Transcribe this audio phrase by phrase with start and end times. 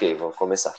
[0.00, 0.74] Ok, vamos começar.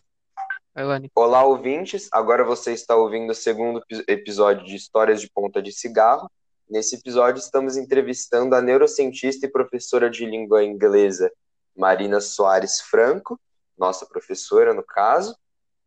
[1.14, 2.10] Olá, ouvintes.
[2.12, 6.28] Agora você está ouvindo o segundo episódio de Histórias de Ponta de Cigarro.
[6.68, 11.32] Nesse episódio, estamos entrevistando a neurocientista e professora de língua inglesa
[11.78, 13.40] Marina Soares Franco,
[13.78, 15.38] nossa professora, no caso,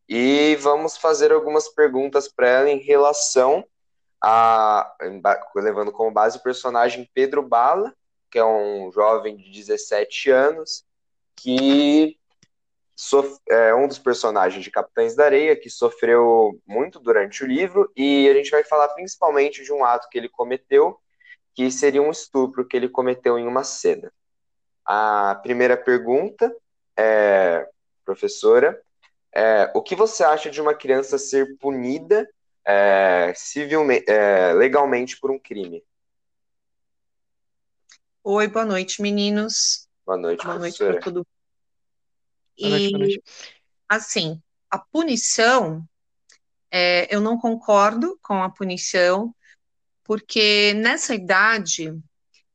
[0.09, 3.67] e vamos fazer algumas perguntas para ela em relação
[4.23, 4.95] a.
[5.57, 7.93] levando como base o personagem Pedro Bala,
[8.31, 10.85] que é um jovem de 17 anos
[11.35, 12.17] que
[13.49, 18.29] é um dos personagens de Capitães da Areia que sofreu muito durante o livro e
[18.29, 20.99] a gente vai falar principalmente de um ato que ele cometeu,
[21.55, 24.13] que seria um estupro que ele cometeu em uma cena.
[24.85, 26.55] A primeira pergunta
[26.97, 27.69] é,
[28.05, 28.81] professora,
[29.35, 32.29] é, o que você acha de uma criança ser punida
[32.65, 35.83] é, civilmente, é, legalmente por um crime?
[38.23, 39.89] Oi, boa noite, meninos.
[40.07, 40.93] Boa noite, boa professora.
[40.93, 41.27] Noite para todo
[42.59, 43.21] e,
[43.89, 45.87] assim, a punição,
[46.71, 49.35] é, eu não concordo com a punição,
[50.03, 51.97] porque nessa idade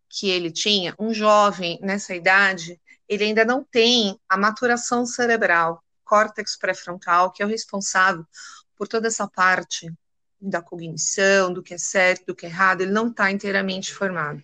[0.10, 6.58] que ele tinha, um jovem nessa idade, ele ainda não tem a maturação cerebral, córtex
[6.58, 8.26] pré-frontal, que é o responsável
[8.76, 9.92] por toda essa parte
[10.42, 14.42] da cognição, do que é certo, do que é errado, ele não está inteiramente formado.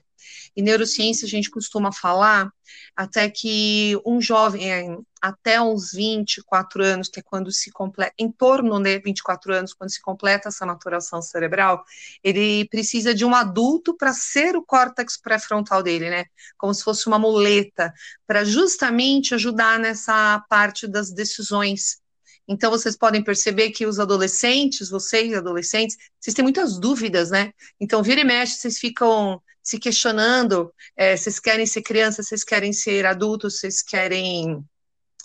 [0.56, 2.52] Em neurociência, a gente costuma falar
[2.96, 8.32] até que um jovem, é, até uns 24 anos, que é quando se completa, em
[8.32, 11.84] torno de 24 anos, quando se completa essa maturação cerebral,
[12.24, 16.26] ele precisa de um adulto para ser o córtex pré-frontal dele, né?
[16.58, 17.94] Como se fosse uma muleta,
[18.28, 22.05] para justamente ajudar nessa parte das decisões.
[22.48, 27.52] Então, vocês podem perceber que os adolescentes, vocês adolescentes, vocês têm muitas dúvidas, né?
[27.80, 32.72] Então, vira e mexe, vocês ficam se questionando, é, vocês querem ser crianças, vocês querem
[32.72, 34.64] ser adultos, vocês querem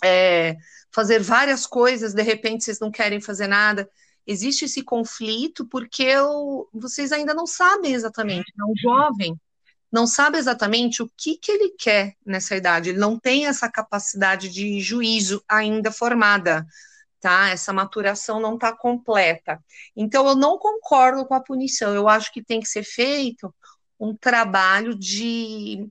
[0.03, 0.55] é,
[0.91, 3.87] fazer várias coisas, de repente vocês não querem fazer nada.
[4.25, 8.65] Existe esse conflito porque eu, vocês ainda não sabem exatamente, né?
[8.65, 9.39] o jovem
[9.91, 14.49] não sabe exatamente o que, que ele quer nessa idade, ele não tem essa capacidade
[14.49, 16.65] de juízo ainda formada,
[17.21, 17.49] tá?
[17.49, 19.63] Essa maturação não está completa.
[19.95, 23.53] Então, eu não concordo com a punição, eu acho que tem que ser feito
[23.99, 25.87] um trabalho de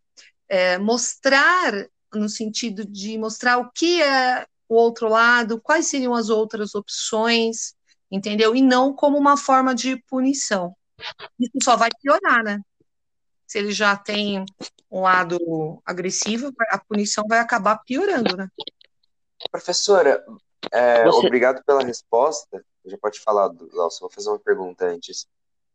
[0.48, 1.72] é, mostrar,
[2.12, 7.74] no sentido de mostrar o que é o outro lado, quais seriam as outras opções,
[8.10, 8.54] entendeu?
[8.54, 10.74] E não como uma forma de punição.
[11.38, 12.60] Isso só vai piorar, né?
[13.46, 14.44] Se ele já tem
[14.90, 18.48] um lado agressivo, a punição vai acabar piorando, né?
[19.50, 20.24] Professora,
[20.72, 21.26] é, Você...
[21.26, 22.64] obrigado pela resposta.
[22.84, 25.26] Já pode falar, Nelson, vou fazer uma pergunta antes.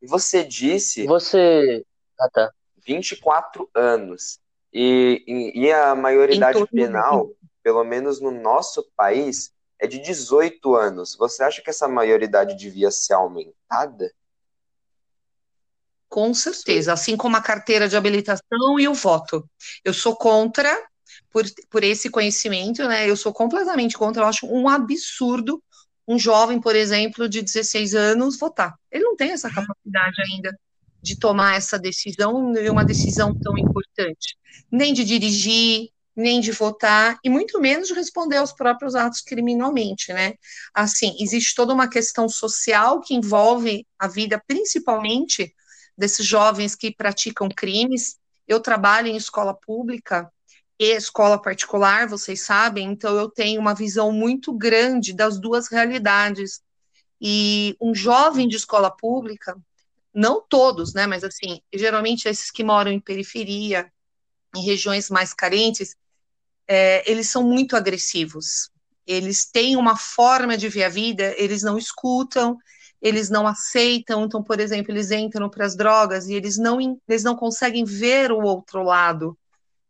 [0.02, 1.06] Você disse.
[1.06, 1.86] Você.
[2.20, 2.52] Ah, tá.
[2.86, 4.40] 24 anos.
[4.74, 7.32] E, e, e a maioridade penal,
[7.64, 11.16] pelo menos no nosso país, é de 18 anos.
[11.16, 14.12] Você acha que essa maioridade devia ser aumentada?
[16.08, 19.48] Com certeza, assim como a carteira de habilitação e o voto.
[19.84, 20.70] Eu sou contra,
[21.36, 23.10] por, por esse conhecimento, né?
[23.10, 25.62] Eu sou completamente contra, eu acho um absurdo
[26.08, 28.74] um jovem, por exemplo, de 16 anos votar.
[28.90, 30.58] Ele não tem essa capacidade ainda
[31.02, 34.38] de tomar essa decisão, uma decisão tão importante,
[34.72, 40.14] nem de dirigir, nem de votar, e muito menos de responder aos próprios atos criminalmente,
[40.14, 40.36] né?
[40.74, 45.54] Assim, existe toda uma questão social que envolve a vida, principalmente
[45.98, 48.16] desses jovens que praticam crimes.
[48.48, 50.32] Eu trabalho em escola pública
[50.80, 56.62] e escola particular, vocês sabem, então eu tenho uma visão muito grande das duas realidades.
[57.22, 59.58] E um jovem de escola pública,
[60.14, 63.90] não todos, né, mas assim, geralmente esses que moram em periferia,
[64.56, 65.96] em regiões mais carentes,
[66.68, 68.70] é, eles são muito agressivos.
[69.08, 72.58] Eles têm uma forma de ver a vida, eles não escutam,
[73.02, 74.26] eles não aceitam.
[74.26, 78.32] Então, por exemplo, eles entram para as drogas e eles não, eles não conseguem ver
[78.32, 79.38] o outro lado,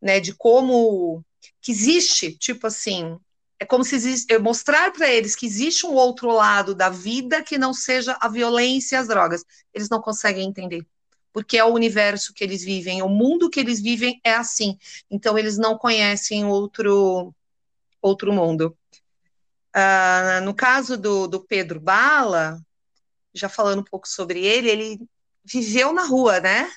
[0.01, 0.19] né?
[0.19, 1.23] De como
[1.61, 3.17] que existe, tipo assim,
[3.59, 7.57] é como se existe, mostrar para eles que existe um outro lado da vida que
[7.57, 9.45] não seja a violência e as drogas.
[9.73, 10.85] Eles não conseguem entender.
[11.31, 14.77] Porque é o universo que eles vivem, o mundo que eles vivem é assim.
[15.09, 17.33] Então, eles não conhecem outro,
[18.01, 18.77] outro mundo.
[19.75, 22.61] Uh, no caso do, do Pedro Bala,
[23.33, 24.99] já falando um pouco sobre ele, ele
[25.43, 26.71] viveu na rua, né?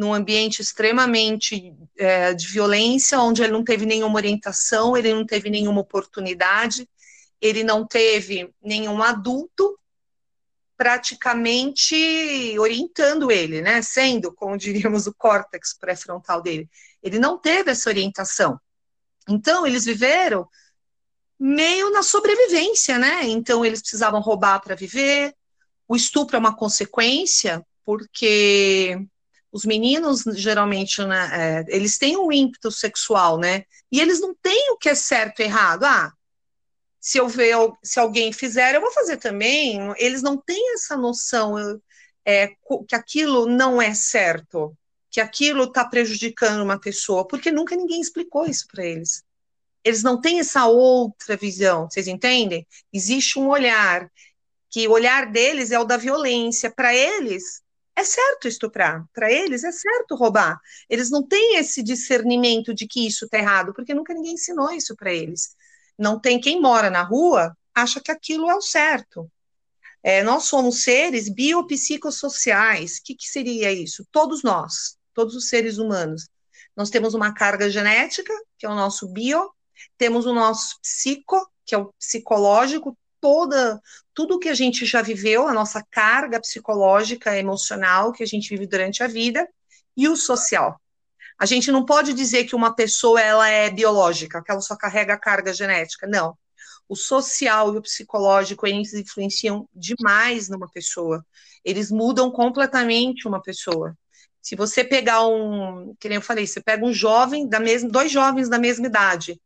[0.00, 5.50] Num ambiente extremamente é, de violência, onde ele não teve nenhuma orientação, ele não teve
[5.50, 6.88] nenhuma oportunidade,
[7.38, 9.78] ele não teve nenhum adulto
[10.74, 11.94] praticamente
[12.58, 16.66] orientando ele, né, sendo, como diríamos, o córtex pré-frontal dele.
[17.02, 18.58] Ele não teve essa orientação.
[19.28, 20.48] Então, eles viveram
[21.38, 23.24] meio na sobrevivência, né?
[23.24, 25.34] Então eles precisavam roubar para viver.
[25.86, 29.06] O estupro é uma consequência, porque
[29.52, 33.64] os meninos geralmente, né, é, eles têm um ímpeto sexual, né?
[33.90, 35.84] E eles não têm o que é certo e errado.
[35.84, 36.12] Ah,
[37.00, 39.78] se eu ver se alguém fizer, eu vou fazer também.
[39.96, 41.56] Eles não têm essa noção
[42.24, 42.48] é,
[42.86, 44.76] que aquilo não é certo,
[45.10, 49.24] que aquilo está prejudicando uma pessoa, porque nunca ninguém explicou isso para eles.
[49.82, 52.66] Eles não têm essa outra visão, vocês entendem?
[52.92, 54.10] Existe um olhar,
[54.68, 56.70] que o olhar deles é o da violência.
[56.70, 57.62] Para eles,
[58.00, 60.58] é certo estuprar, para eles é certo roubar.
[60.88, 64.96] Eles não têm esse discernimento de que isso está errado, porque nunca ninguém ensinou isso
[64.96, 65.54] para eles.
[65.98, 69.30] Não tem quem mora na rua acha que aquilo é o certo.
[70.02, 72.96] É, nós somos seres biopsicossociais.
[72.96, 74.06] O que, que seria isso?
[74.10, 76.28] Todos nós, todos os seres humanos.
[76.74, 79.50] Nós temos uma carga genética, que é o nosso bio,
[79.98, 83.80] temos o nosso psico, que é o psicológico, toda
[84.20, 88.66] tudo que a gente já viveu, a nossa carga psicológica, emocional que a gente vive
[88.66, 89.48] durante a vida,
[89.96, 90.78] e o social.
[91.38, 95.14] A gente não pode dizer que uma pessoa ela é biológica, que ela só carrega
[95.14, 96.06] a carga genética.
[96.06, 96.36] Não
[96.86, 101.24] o social e o psicológico, eles influenciam demais numa pessoa.
[101.64, 103.96] Eles mudam completamente uma pessoa.
[104.42, 108.10] Se você pegar um, que nem eu falei, você pega um jovem da mesma, dois
[108.10, 109.40] jovens da mesma idade,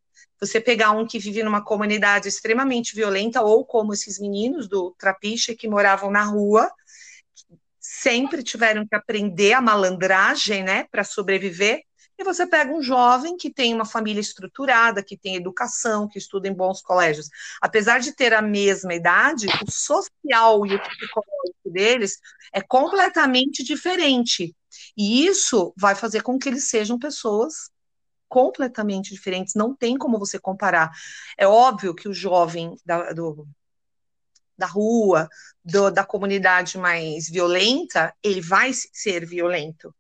[0.45, 5.55] você pegar um que vive numa comunidade extremamente violenta, ou como esses meninos do Trapiche
[5.55, 6.71] que moravam na rua,
[7.81, 11.83] sempre tiveram que aprender a malandragem, né, para sobreviver,
[12.17, 16.47] e você pega um jovem que tem uma família estruturada, que tem educação, que estuda
[16.47, 17.29] em bons colégios.
[17.61, 22.19] Apesar de ter a mesma idade, o social e o psicológico deles
[22.53, 24.55] é completamente diferente.
[24.97, 27.74] E isso vai fazer com que eles sejam pessoas
[28.35, 29.55] completamente diferentes.
[29.55, 30.91] Não tem como você comparar.
[31.39, 33.47] É óbvio que o jovem da, do,
[34.59, 35.29] da rua,
[35.65, 39.95] do, da comunidade mais violenta, ele vai ser violento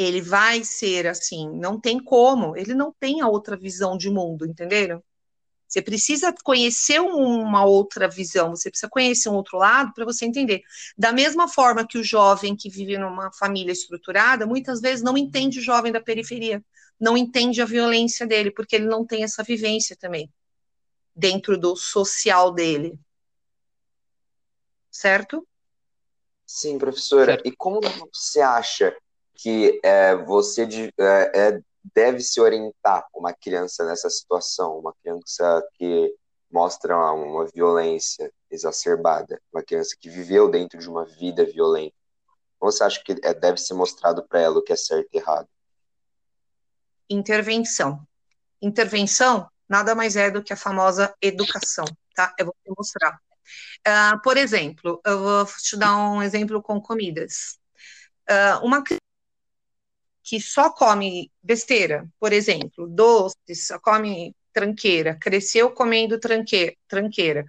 [0.00, 4.46] ele vai ser assim, não tem como, ele não tem a outra visão de mundo,
[4.46, 5.02] entenderam?
[5.68, 10.62] Você precisa conhecer uma outra visão, você precisa conhecer um outro lado para você entender.
[10.96, 15.58] Da mesma forma que o jovem que vive numa família estruturada, muitas vezes não entende
[15.58, 16.64] o jovem da periferia,
[16.98, 20.32] não entende a violência dele, porque ele não tem essa vivência também,
[21.14, 22.98] dentro do social dele.
[24.90, 25.46] Certo?
[26.46, 27.32] Sim, professora.
[27.32, 27.46] Certo.
[27.46, 27.80] E como
[28.10, 28.96] você acha
[29.34, 30.66] que é, você
[30.98, 31.60] é, é,
[31.94, 36.14] deve se orientar uma criança nessa situação, uma criança que
[36.50, 41.94] mostra uma violência exacerbada, uma criança que viveu dentro de uma vida violenta.
[42.58, 45.18] Como você acha que é, deve ser mostrado para ela o que é certo e
[45.18, 45.48] errado?
[47.08, 48.02] Intervenção.
[48.60, 52.34] Intervenção nada mais é do que a famosa educação, tá?
[52.38, 53.20] Eu vou te mostrar.
[53.86, 57.58] Uh, por exemplo, eu vou te dar um exemplo com comidas.
[58.28, 59.07] Uh, uma criança
[60.28, 67.46] que só come besteira, por exemplo, doces, só come tranqueira, cresceu comendo tranque, tranqueira,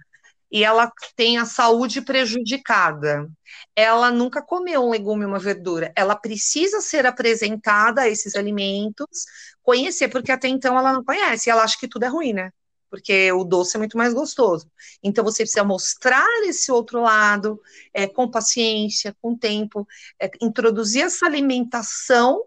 [0.50, 3.28] e ela tem a saúde prejudicada,
[3.76, 9.26] ela nunca comeu um legume, uma verdura, ela precisa ser apresentada a esses alimentos,
[9.62, 12.50] conhecer, porque até então ela não conhece, ela acha que tudo é ruim, né?
[12.88, 14.68] Porque o doce é muito mais gostoso.
[15.02, 17.60] Então você precisa mostrar esse outro lado,
[17.94, 19.86] é, com paciência, com tempo,
[20.18, 22.44] é, introduzir essa alimentação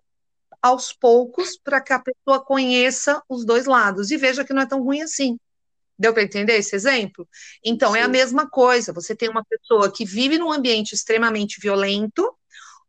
[0.63, 4.65] aos poucos para que a pessoa conheça os dois lados e veja que não é
[4.65, 5.37] tão ruim assim.
[5.99, 7.27] Deu para entender esse exemplo?
[7.63, 7.99] Então, Sim.
[7.99, 8.93] é a mesma coisa.
[8.93, 12.33] Você tem uma pessoa que vive num ambiente extremamente violento,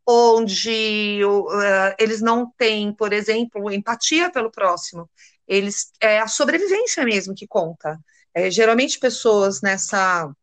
[0.07, 5.09] onde uh, eles não têm, por exemplo, empatia pelo próximo.
[5.45, 7.99] Eles é a sobrevivência mesmo que conta.
[8.33, 10.33] É, geralmente pessoas nessa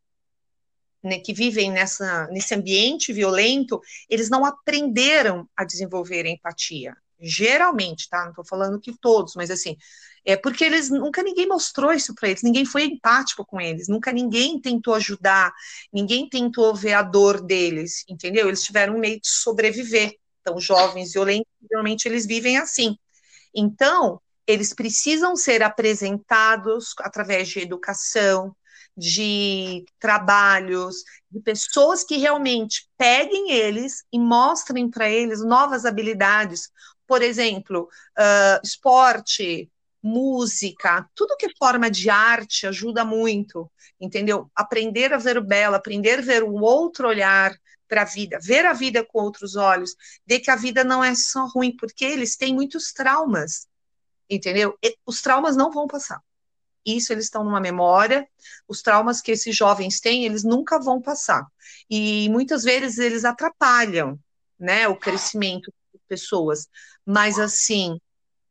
[1.03, 8.23] né, que vivem nessa, nesse ambiente violento, eles não aprenderam a desenvolver empatia geralmente, tá?
[8.23, 9.77] Não estou falando que todos, mas assim,
[10.25, 14.13] é porque eles nunca ninguém mostrou isso para eles, ninguém foi empático com eles, nunca
[14.13, 15.53] ninguém tentou ajudar,
[15.93, 18.49] ninguém tentou ver a dor deles, entendeu?
[18.49, 20.17] Eles tiveram meio de sobreviver.
[20.41, 22.97] Então, jovens violentos, geralmente eles vivem assim.
[23.55, 28.55] Então, eles precisam ser apresentados através de educação,
[28.97, 30.97] de trabalhos,
[31.31, 36.71] de pessoas que realmente peguem eles e mostrem para eles novas habilidades,
[37.13, 39.71] por exemplo, uh, esporte,
[40.03, 44.51] música, tudo que é forma de arte ajuda muito, entendeu?
[44.57, 47.55] Aprender a ver o belo, aprender a ver um outro olhar
[47.87, 49.95] para a vida, ver a vida com outros olhos,
[50.27, 53.69] ver que a vida não é só ruim, porque eles têm muitos traumas,
[54.31, 54.79] entendeu?
[54.83, 56.19] E os traumas não vão passar.
[56.85, 58.27] isso eles estão numa memória,
[58.67, 61.47] os traumas que esses jovens têm, eles nunca vão passar.
[61.91, 64.19] E muitas vezes eles atrapalham,
[64.59, 66.69] né, o crescimento de pessoas.
[67.05, 67.99] Mas assim,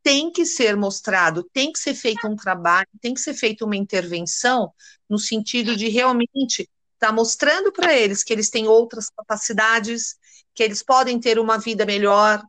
[0.03, 3.75] tem que ser mostrado, tem que ser feito um trabalho, tem que ser feita uma
[3.75, 4.73] intervenção
[5.09, 6.61] no sentido de realmente
[6.93, 10.15] estar tá mostrando para eles que eles têm outras capacidades,
[10.53, 12.43] que eles podem ter uma vida melhor,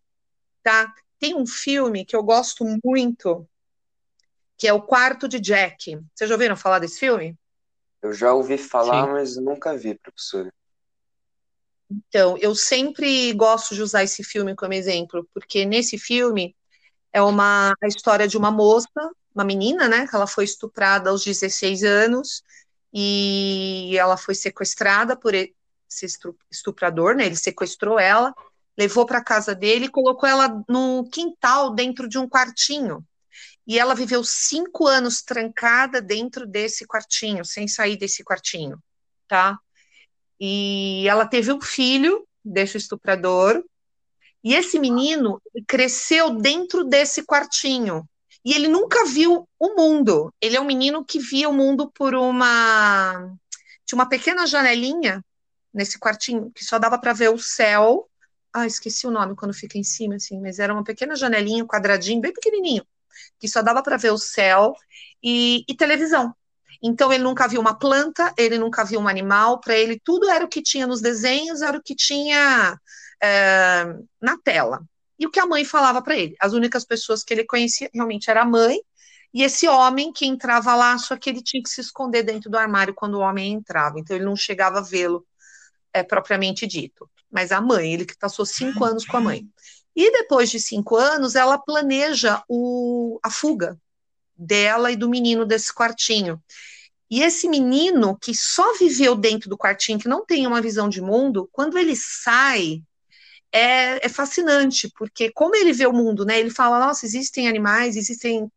[0.62, 0.92] tá?
[1.18, 3.46] Tem um filme que eu gosto muito,
[4.56, 5.98] que é O Quarto de Jack.
[6.14, 7.36] Vocês já ouviram falar desse filme?
[8.00, 9.12] Eu já ouvi falar, Sim.
[9.12, 10.52] mas nunca vi, professora.
[12.08, 16.54] Então, eu sempre gosto de usar esse filme como exemplo, porque nesse filme
[17.12, 18.88] é uma a história de uma moça,
[19.34, 22.42] uma menina, né, que ela foi estuprada aos 16 anos
[22.92, 26.06] e ela foi sequestrada por esse
[26.50, 27.26] estuprador, né?
[27.26, 28.34] Ele sequestrou ela,
[28.76, 33.04] levou para casa dele e colocou ela no quintal dentro de um quartinho.
[33.66, 38.78] E ela viveu cinco anos trancada dentro desse quartinho, sem sair desse quartinho,
[39.28, 39.58] tá?
[40.44, 43.62] E ela teve um filho desse estuprador,
[44.42, 48.04] e esse menino cresceu dentro desse quartinho.
[48.44, 50.34] E ele nunca viu o mundo.
[50.40, 53.32] Ele é um menino que via o mundo por uma.
[53.86, 55.24] Tinha uma pequena janelinha
[55.72, 58.10] nesse quartinho, que só dava para ver o céu.
[58.52, 61.68] Ah, esqueci o nome quando fica em cima, assim, mas era uma pequena janelinha, um
[61.68, 62.84] quadradinho, bem pequenininho,
[63.38, 64.74] que só dava para ver o céu
[65.22, 66.34] e, e televisão.
[66.82, 70.44] Então ele nunca viu uma planta, ele nunca viu um animal, para ele tudo era
[70.44, 72.78] o que tinha nos desenhos, era o que tinha
[73.22, 73.84] é,
[74.20, 74.82] na tela.
[75.18, 76.34] E o que a mãe falava para ele?
[76.40, 78.80] As únicas pessoas que ele conhecia realmente era a mãe
[79.34, 82.58] e esse homem que entrava lá, só que ele tinha que se esconder dentro do
[82.58, 85.26] armário quando o homem entrava, então ele não chegava a vê-lo
[85.92, 87.08] é, propriamente dito.
[87.30, 89.48] Mas a mãe, ele que passou cinco anos com a mãe.
[89.96, 93.78] E depois de cinco anos, ela planeja o, a fuga
[94.42, 96.42] dela e do menino desse quartinho.
[97.10, 101.00] E esse menino que só viveu dentro do quartinho, que não tem uma visão de
[101.00, 102.82] mundo, quando ele sai,
[103.52, 106.40] é, é, fascinante, porque como ele vê o mundo, né?
[106.40, 108.50] Ele fala, nossa, existem animais, existem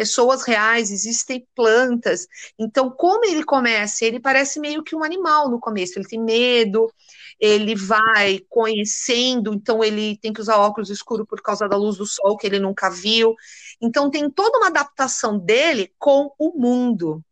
[0.00, 2.26] pessoas reais, existem plantas.
[2.58, 4.02] Então, como ele começa?
[4.02, 6.90] Ele parece meio que um animal no começo, ele tem medo,
[7.38, 12.06] ele vai conhecendo, então ele tem que usar óculos escuros por causa da luz do
[12.06, 13.34] sol que ele nunca viu.
[13.78, 17.22] Então tem toda uma adaptação dele com o mundo.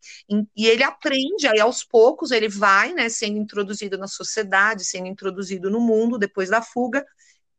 [0.55, 5.71] E ele aprende, aí aos poucos ele vai, né, sendo introduzido na sociedade, sendo introduzido
[5.71, 7.03] no mundo depois da fuga,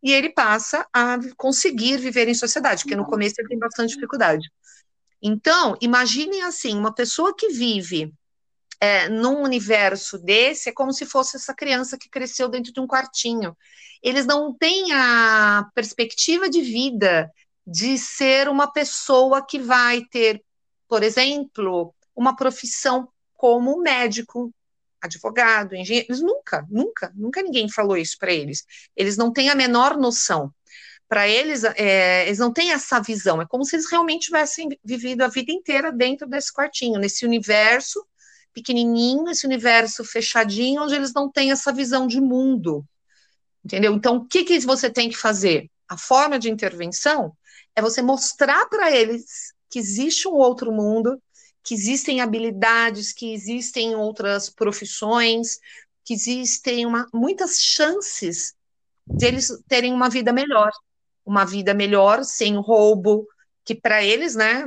[0.04, 4.48] e ele passa a conseguir viver em sociedade, porque no começo ele tem bastante dificuldade.
[5.22, 8.14] Então, imaginem assim, uma pessoa que vive
[8.80, 12.88] é, num universo desse, é como se fosse essa criança que cresceu dentro de um
[12.88, 13.56] quartinho.
[14.02, 17.30] Eles não têm a perspectiva de vida
[17.68, 20.44] de ser uma pessoa que vai ter,
[20.88, 24.54] por exemplo, uma profissão como médico,
[25.02, 26.08] advogado, engenheiro.
[26.10, 28.66] Eles nunca, nunca, nunca ninguém falou isso para eles.
[28.96, 30.54] Eles não têm a menor noção.
[31.10, 33.42] Para eles, é, eles não têm essa visão.
[33.42, 38.06] É como se eles realmente tivessem vivido a vida inteira dentro desse quartinho, nesse universo
[38.54, 42.86] pequenininho, esse universo fechadinho, onde eles não têm essa visão de mundo.
[43.66, 43.94] Entendeu?
[43.94, 45.70] Então, o que, que você tem que fazer?
[45.88, 47.36] A forma de intervenção
[47.76, 51.22] é você mostrar para eles que existe um outro mundo,
[51.64, 55.60] que existem habilidades, que existem outras profissões,
[56.06, 58.54] que existem uma, muitas chances
[59.08, 60.72] de eles terem uma vida melhor.
[61.30, 63.28] Uma vida melhor, sem roubo,
[63.64, 64.66] que para eles, né,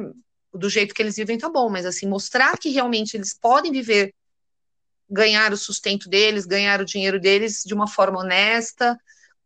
[0.54, 4.14] do jeito que eles vivem tá bom, mas assim, mostrar que realmente eles podem viver,
[5.10, 8.96] ganhar o sustento deles, ganhar o dinheiro deles de uma forma honesta,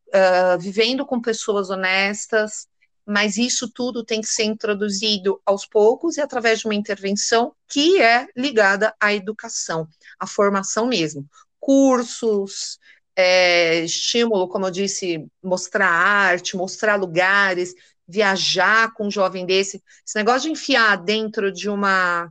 [0.08, 2.68] uh, vivendo com pessoas honestas,
[3.06, 7.98] mas isso tudo tem que ser introduzido aos poucos e através de uma intervenção que
[7.98, 9.88] é ligada à educação,
[10.20, 11.26] à formação mesmo.
[11.58, 12.78] Cursos,
[13.16, 17.74] é, estímulo, como eu disse, mostrar arte, mostrar lugares,
[18.06, 19.82] viajar com um jovem desse.
[20.06, 22.30] Esse negócio de enfiar dentro de uma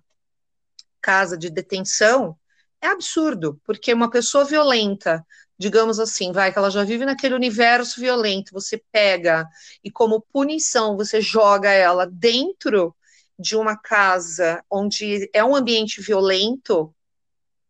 [1.01, 2.37] casa de detenção
[2.79, 5.25] é absurdo, porque uma pessoa violenta,
[5.57, 9.47] digamos assim, vai, que ela já vive naquele universo violento, você pega
[9.83, 12.95] e, como punição, você joga ela dentro
[13.37, 16.93] de uma casa onde é um ambiente violento, o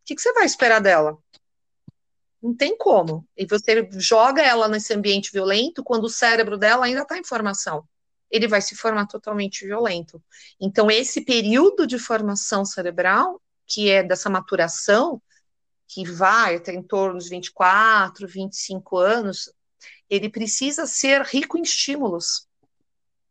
[0.06, 1.18] que, que você vai esperar dela?
[2.46, 3.28] Não tem como.
[3.36, 7.84] E você joga ela nesse ambiente violento quando o cérebro dela ainda está em formação
[8.30, 10.22] ele vai se formar totalmente violento.
[10.60, 15.22] Então, esse período de formação cerebral, que é dessa maturação,
[15.88, 19.54] que vai até em torno dos 24, 25 anos,
[20.10, 22.48] ele precisa ser rico em estímulos.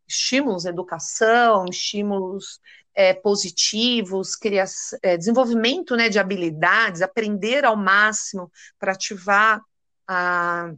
[0.07, 2.61] Estímulos, educação, estímulos
[2.95, 4.65] é, positivos, cria,
[5.03, 9.61] é, desenvolvimento né, de habilidades, aprender ao máximo para ativar
[10.07, 10.73] a,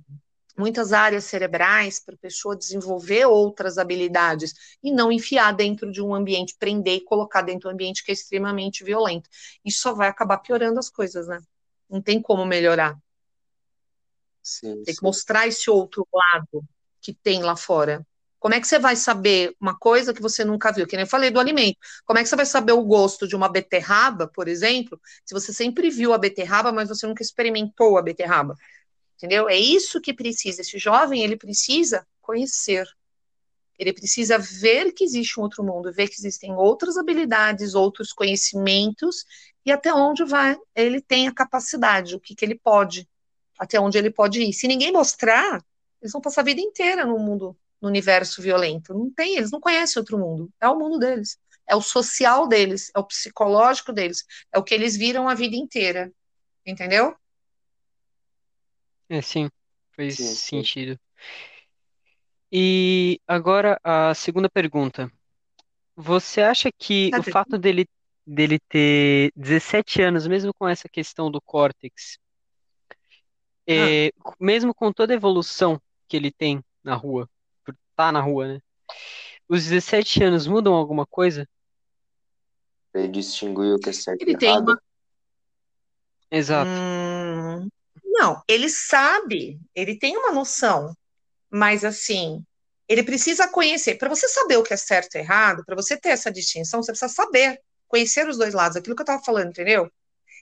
[0.56, 6.14] muitas áreas cerebrais para a pessoa desenvolver outras habilidades e não enfiar dentro de um
[6.14, 9.28] ambiente, prender e colocar dentro de um ambiente que é extremamente violento.
[9.64, 11.38] Isso só vai acabar piorando as coisas, né?
[11.88, 12.99] Não tem como melhorar.
[14.42, 15.00] Sim, tem sim.
[15.00, 16.64] que mostrar esse outro lado
[17.00, 18.04] que tem lá fora.
[18.47, 20.87] Como é que você vai saber uma coisa que você nunca viu?
[20.87, 21.79] Que nem eu falei do alimento.
[22.05, 25.53] Como é que você vai saber o gosto de uma beterraba, por exemplo, se você
[25.53, 28.55] sempre viu a beterraba, mas você nunca experimentou a beterraba?
[29.17, 29.49] Entendeu?
[29.49, 30.61] É isso que precisa.
[30.61, 32.87] Esse jovem, ele precisa conhecer.
[33.76, 39.25] Ele precisa ver que existe um outro mundo, ver que existem outras habilidades, outros conhecimentos
[39.65, 43.09] e até onde vai, ele tem a capacidade, o que, que ele pode,
[43.59, 44.53] até onde ele pode ir.
[44.53, 45.61] Se ninguém mostrar,
[46.00, 48.95] eles vão passar a vida inteira no mundo, no universo violento.
[48.95, 50.50] Não tem, eles não conhecem outro mundo.
[50.61, 51.38] É o mundo deles.
[51.68, 55.56] É o social deles, é o psicológico deles, é o que eles viram a vida
[55.56, 56.12] inteira.
[56.66, 57.14] Entendeu?
[59.09, 59.49] É, sim,
[59.97, 60.59] faz Sim, sim.
[60.61, 60.99] sentido.
[62.52, 65.11] E agora a segunda pergunta.
[65.97, 67.87] Você acha que Tá o fato dele,
[68.26, 72.18] dele ter 17 anos, mesmo com essa questão do córtex,
[73.76, 77.28] Ah, é, mesmo com toda a evolução que ele tem na rua,
[77.97, 78.61] tá na rua, né?
[79.49, 81.49] Os 17 anos mudam alguma coisa?
[82.95, 84.81] Ele distinguir o que é certo e ele tem uma.
[86.31, 86.71] Exato.
[86.71, 87.69] Hum,
[88.05, 90.97] não, ele sabe, ele tem uma noção,
[91.50, 92.45] mas assim,
[92.88, 93.97] ele precisa conhecer.
[93.97, 96.93] Para você saber o que é certo e errado, para você ter essa distinção, você
[96.93, 99.91] precisa saber, conhecer os dois lados, aquilo que eu estava falando, entendeu?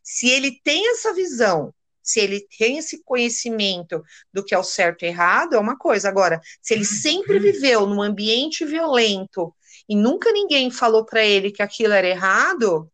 [0.02, 5.04] Se ele tem essa visão, se ele tem esse conhecimento do que é o certo
[5.04, 6.08] e errado, é uma coisa.
[6.08, 9.52] Agora, se ele sempre viveu num ambiente violento
[9.88, 12.88] e nunca ninguém falou para ele que aquilo era errado,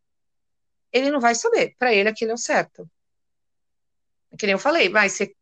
[0.90, 1.74] ele não vai saber.
[1.78, 2.88] Para ele, aquilo é o certo
[4.40, 5.34] que nem eu falei, vai, você,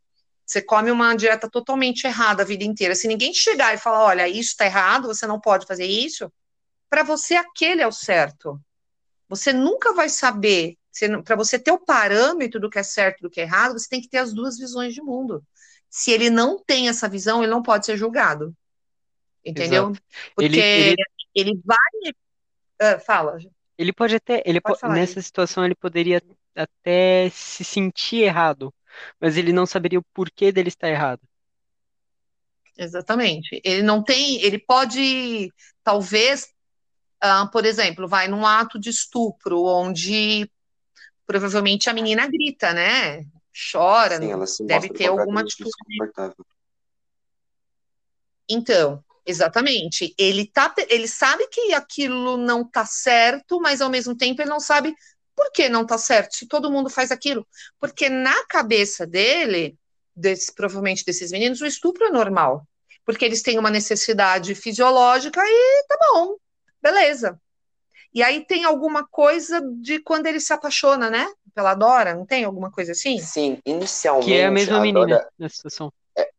[0.45, 2.97] você come uma dieta totalmente errada a vida inteira.
[2.97, 6.33] Se ninguém chegar e falar, olha, isso está errado, você não pode fazer isso,
[6.91, 8.61] para você aquele é o certo.
[9.29, 10.77] Você nunca vai saber,
[11.25, 13.89] para você ter o parâmetro do que é certo e do que é errado, você
[13.89, 15.43] tem que ter as duas visões de mundo.
[15.89, 18.55] Se ele não tem essa visão, ele não pode ser julgado.
[19.45, 19.91] Entendeu?
[19.91, 20.03] Exato.
[20.35, 20.97] Porque ele,
[21.35, 21.51] ele...
[21.51, 22.95] ele vai.
[22.95, 23.39] Uh, fala.
[23.77, 24.43] Ele pode até.
[24.45, 24.89] Ele pode po...
[24.89, 26.23] nessa situação, ele poderia
[26.55, 28.73] até se sentir errado
[29.21, 31.21] mas ele não saberia o porquê dele estar errado.
[32.77, 33.61] Exatamente.
[33.65, 36.49] Ele não tem, ele pode, talvez,
[37.23, 40.49] uh, por exemplo, vai num ato de estupro, onde
[41.29, 43.23] provavelmente a menina grita, né?
[43.71, 45.71] Chora, Sim, deve ter alguma atitude.
[48.49, 50.15] Então, exatamente.
[50.17, 54.59] Ele, tá, ele sabe que aquilo não tá certo, mas ao mesmo tempo ele não
[54.59, 54.97] sabe
[55.37, 57.47] por que não está certo se todo mundo faz aquilo?
[57.79, 59.79] Porque na cabeça dele,
[60.17, 62.67] desse, provavelmente desses meninos, o estupro é normal.
[63.05, 66.37] Porque eles têm uma necessidade fisiológica e tá bom,
[66.81, 67.39] beleza.
[68.13, 71.27] E aí tem alguma coisa de quando ele se apaixona, né?
[71.55, 73.19] Pela Dora, não tem alguma coisa assim?
[73.19, 74.27] Sim, inicialmente.
[74.27, 75.29] Que é a mesma a menina Dora...
[75.39, 75.93] nessa situação.
[76.17, 76.31] É,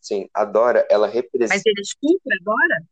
[0.00, 1.54] sim, a Dora, ela representa.
[1.54, 2.84] Mas ele estupra a Dora?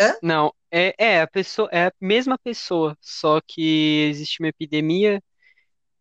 [0.00, 0.18] Hã?
[0.22, 5.22] Não, é, é a pessoa, é a mesma pessoa, só que existe uma epidemia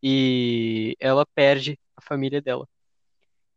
[0.02, 2.68] e ela perde a família dela.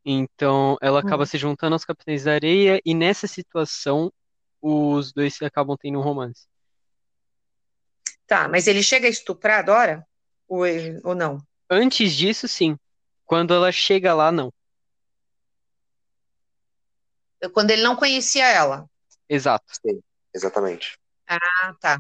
[0.05, 1.27] Então, ela acaba Hum.
[1.27, 4.13] se juntando aos Capitães da Areia e nessa situação
[4.61, 6.47] os dois acabam tendo um romance.
[8.27, 10.07] Tá, mas ele chega a estuprar a Dora?
[10.49, 10.65] Ou,
[11.05, 11.39] ou não?
[11.71, 12.77] Antes disso, sim.
[13.25, 14.53] Quando ela chega lá, não.
[17.53, 18.87] Quando ele não conhecia ela.
[19.29, 19.65] Exato.
[19.81, 20.01] Sim.
[20.35, 20.99] Exatamente.
[21.29, 21.99] Ah, tá.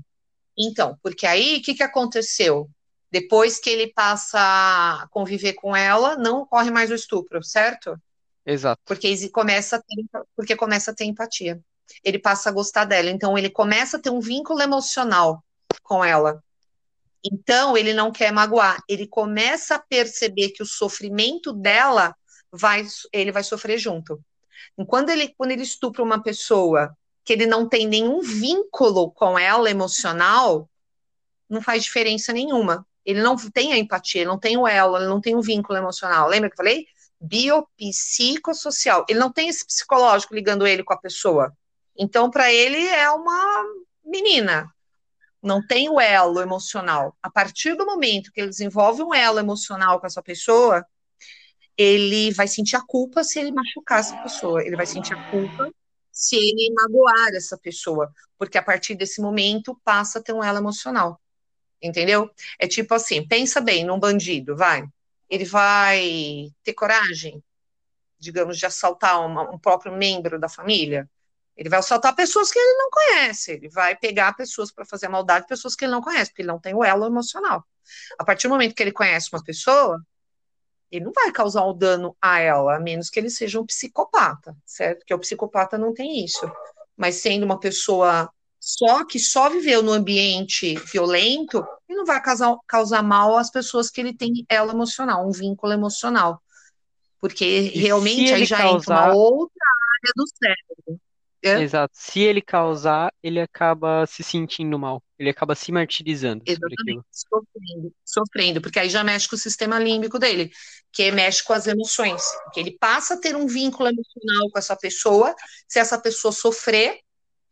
[0.58, 2.68] Então, porque aí o que, que aconteceu?
[3.10, 7.96] Depois que ele passa a conviver com ela, não ocorre mais o estupro, certo?
[8.44, 8.80] Exato.
[8.84, 11.60] Porque começa a ter, porque começa a ter empatia.
[12.02, 15.44] Ele passa a gostar dela, então ele começa a ter um vínculo emocional
[15.86, 16.42] com ela.
[17.24, 22.14] Então ele não quer magoar, ele começa a perceber que o sofrimento dela
[22.52, 24.20] vai, ele vai sofrer junto.
[24.78, 29.38] E quando ele, quando ele estupra uma pessoa que ele não tem nenhum vínculo com
[29.38, 30.68] ela emocional,
[31.48, 32.86] não faz diferença nenhuma.
[33.04, 35.78] Ele não tem a empatia, ele não tem o elo, ele não tem um vínculo
[35.78, 36.28] emocional.
[36.28, 36.86] Lembra que eu falei?
[37.20, 39.04] Biopsicossocial.
[39.08, 41.52] Ele não tem esse psicológico ligando ele com a pessoa.
[41.96, 43.64] Então, para ele, é uma
[44.04, 44.68] menina.
[45.46, 47.16] Não tem o elo emocional.
[47.22, 50.84] A partir do momento que ele desenvolve um elo emocional com essa pessoa,
[51.78, 54.60] ele vai sentir a culpa se ele machucar essa pessoa.
[54.60, 55.70] Ele vai sentir a culpa
[56.10, 60.58] se ele magoar essa pessoa, porque a partir desse momento passa a ter um elo
[60.58, 61.20] emocional.
[61.80, 62.28] Entendeu?
[62.58, 64.82] É tipo assim, pensa bem num bandido, vai.
[65.30, 67.40] Ele vai ter coragem,
[68.18, 71.08] digamos, de assaltar uma, um próprio membro da família?
[71.56, 75.46] Ele vai assaltar pessoas que ele não conhece, ele vai pegar pessoas para fazer maldade,
[75.46, 77.64] pessoas que ele não conhece, porque ele não tem o elo emocional.
[78.18, 79.98] A partir do momento que ele conhece uma pessoa,
[80.90, 83.66] ele não vai causar o um dano a ela, a menos que ele seja um
[83.66, 84.98] psicopata, certo?
[84.98, 86.50] Porque o psicopata não tem isso.
[86.96, 92.56] Mas sendo uma pessoa só que só viveu no ambiente violento, ele não vai causar,
[92.66, 96.42] causar mal às pessoas que ele tem elo emocional, um vínculo emocional.
[97.20, 98.76] Porque e realmente aí já causar...
[98.76, 99.64] entra uma outra
[100.02, 101.00] área do cérebro.
[101.46, 101.62] É.
[101.62, 101.94] Exato.
[101.96, 105.02] Se ele causar, ele acaba se sentindo mal.
[105.18, 107.06] Ele acaba se martirizando Exatamente.
[107.10, 110.50] Sofrendo, sofrendo, porque aí já mexe com o sistema límbico dele,
[110.92, 112.22] que mexe com as emoções.
[112.44, 115.34] Porque ele passa a ter um vínculo emocional com essa pessoa.
[115.68, 117.00] Se essa pessoa sofrer,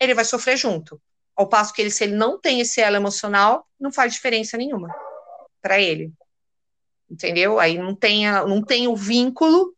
[0.01, 1.01] ele vai sofrer junto.
[1.37, 4.89] Ao passo que ele, se ele não tem esse elo emocional, não faz diferença nenhuma
[5.63, 6.13] para ele.
[7.11, 7.61] Entendeu?
[7.61, 9.75] Aí não tem, a, não tem o vínculo,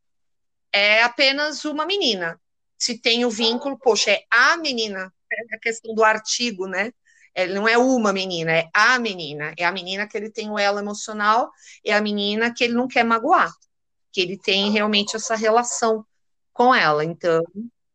[0.73, 2.41] é apenas uma menina
[2.79, 6.93] se tem o vínculo, poxa, é a menina, é a questão do artigo, né?
[7.35, 9.55] É, não é uma menina, é a menina.
[9.59, 11.51] É a menina que ele tem o elo emocional,
[11.85, 13.53] é a menina que ele não quer magoar,
[14.13, 16.05] que ele tem realmente essa relação
[16.53, 17.05] com ela.
[17.05, 17.43] Então,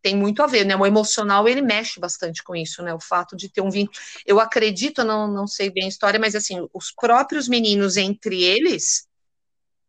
[0.02, 0.76] tem muito a ver, né?
[0.76, 2.94] O emocional, ele mexe bastante com isso, né?
[2.94, 3.98] O fato de ter um vínculo.
[4.26, 9.08] Eu acredito, não, não sei bem a história, mas assim, os próprios meninos entre eles,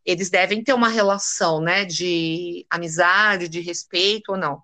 [0.05, 1.85] eles devem ter uma relação, né?
[1.85, 4.63] De amizade, de respeito ou não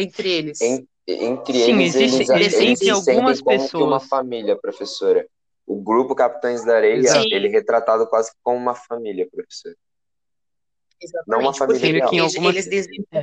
[0.00, 0.60] entre eles?
[0.60, 3.84] En, entre Sim, eles, existe, eles, eles se algumas como pessoas.
[3.84, 5.26] uma família, professora.
[5.66, 7.28] O grupo Capitães da Areia, Sim.
[7.32, 9.76] ele é retratado quase como uma família, professora.
[11.00, 11.28] Exatamente.
[11.28, 12.12] Não uma família real.
[12.12, 12.66] Eles, algumas...
[12.66, 13.22] eles é.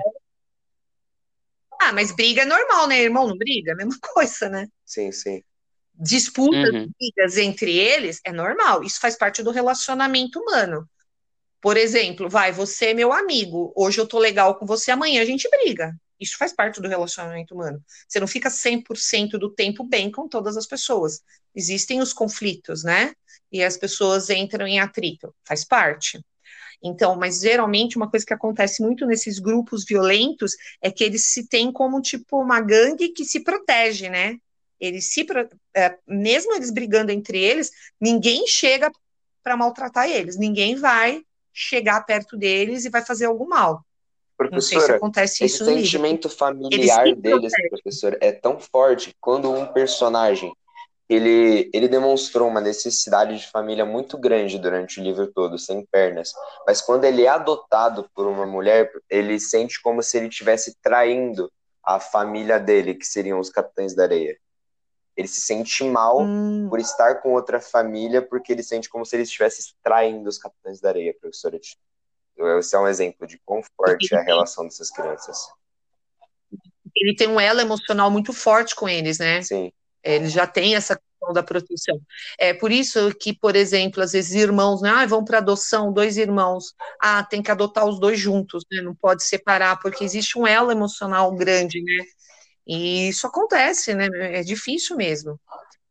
[1.81, 3.27] Ah, mas briga é normal, né, irmão?
[3.27, 3.71] Não briga?
[3.71, 4.67] É a mesma coisa, né?
[4.85, 5.41] Sim, sim.
[5.93, 6.89] Disputas, uhum.
[6.99, 8.83] brigas entre eles é normal.
[8.83, 10.89] Isso faz parte do relacionamento humano.
[11.61, 15.25] Por exemplo, vai, você é meu amigo, hoje eu tô legal com você, amanhã a
[15.25, 15.95] gente briga.
[16.19, 17.83] Isso faz parte do relacionamento humano.
[18.07, 21.21] Você não fica 100% do tempo bem com todas as pessoas.
[21.53, 23.13] Existem os conflitos, né?
[23.51, 25.33] E as pessoas entram em atrito.
[25.43, 26.23] Faz parte.
[26.83, 31.47] Então, mas geralmente uma coisa que acontece muito nesses grupos violentos é que eles se
[31.47, 34.37] têm como tipo uma gangue que se protege, né?
[34.79, 35.25] Eles se
[35.75, 38.91] é, mesmo eles brigando entre eles, ninguém chega
[39.41, 41.23] para maltratar eles, ninguém vai
[41.53, 43.85] chegar perto deles e vai fazer algum mal.
[44.37, 50.53] Professora, se acontece esse sentimento familiar deles, professor, é tão forte quando um personagem
[51.07, 56.33] ele, ele demonstrou uma necessidade de família muito grande durante o livro todo, sem pernas.
[56.65, 61.51] Mas quando ele é adotado por uma mulher, ele sente como se ele estivesse traindo
[61.83, 64.35] a família dele, que seriam os Capitães da Areia.
[65.15, 66.67] Ele se sente mal hum.
[66.69, 70.81] por estar com outra família, porque ele sente como se ele estivesse traindo os Capitães
[70.81, 71.59] da Areia, professora.
[72.37, 75.47] Esse é um exemplo de quão forte é a relação dessas crianças.
[76.95, 79.41] Ele tem um elo emocional muito forte com eles, né?
[79.41, 79.71] Sim.
[80.03, 81.99] Ele já tem essa questão da proteção.
[82.37, 84.89] É por isso que, por exemplo, às vezes irmãos, né?
[84.89, 86.73] Ah, vão para adoção, dois irmãos.
[87.01, 88.81] Ah, tem que adotar os dois juntos, né?
[88.81, 92.03] Não pode separar, porque existe um elo emocional grande, né?
[92.67, 94.07] E isso acontece, né?
[94.13, 95.39] É difícil mesmo.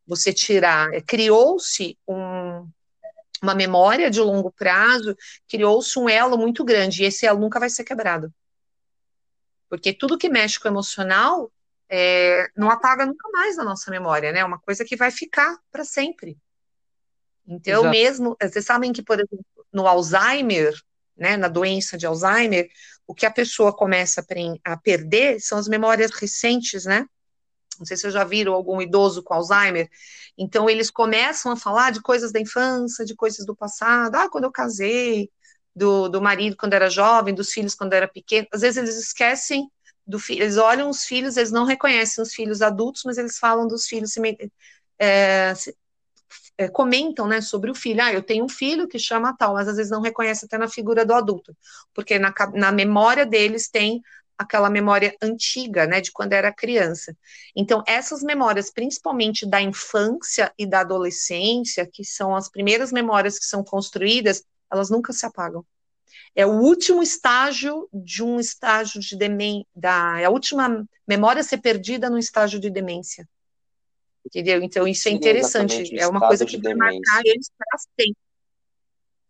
[0.07, 0.92] Você tirar.
[0.94, 2.68] É, criou-se um,
[3.44, 5.16] uma memória de longo prazo,
[5.48, 8.33] criou-se um elo muito grande, e esse elo nunca vai ser quebrado.
[9.68, 11.50] Porque tudo que mexe com o emocional
[11.88, 14.40] é, não apaga nunca mais na nossa memória, né?
[14.40, 16.37] É uma coisa que vai ficar para sempre.
[17.46, 17.90] Então, Exato.
[17.90, 20.72] mesmo, vocês sabem que, por exemplo, no Alzheimer,
[21.16, 22.68] né, na doença de Alzheimer,
[23.07, 24.24] o que a pessoa começa
[24.64, 27.07] a perder são as memórias recentes, né?
[27.78, 29.88] Não sei se vocês já viram algum idoso com Alzheimer.
[30.37, 34.14] Então, eles começam a falar de coisas da infância, de coisas do passado.
[34.16, 35.30] Ah, quando eu casei,
[35.74, 38.46] do, do marido quando era jovem, dos filhos quando era pequeno.
[38.52, 39.68] Às vezes eles esquecem
[40.06, 43.66] do filho, eles olham os filhos, eles não reconhecem os filhos adultos, mas eles falam
[43.66, 44.20] dos filhos, se,
[44.98, 45.76] é, se,
[46.58, 48.02] é, comentam né, sobre o filho.
[48.02, 50.68] Ah, eu tenho um filho que chama tal, mas às vezes não reconhece até na
[50.68, 51.56] figura do adulto,
[51.92, 54.02] porque na, na memória deles tem
[54.38, 57.16] aquela memória antiga, né, de quando era criança.
[57.55, 63.44] Então, essas memórias, principalmente da infância e da adolescência, que são as primeiras memórias que
[63.44, 65.64] são construídas, elas nunca se apagam.
[66.35, 69.66] É o último estágio de um estágio de demência,
[70.18, 73.29] é a última memória a ser perdida no estágio de demência.
[74.27, 74.62] Entendeu?
[74.62, 75.99] Então, isso é é interessante.
[75.99, 78.23] É uma coisa que vai marcar eles para sempre.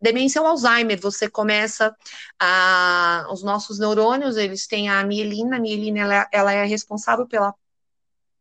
[0.01, 1.95] Demência é o Alzheimer, você começa
[2.39, 7.53] a os nossos neurônios, eles têm a mielina, a mielina ela, ela é responsável pela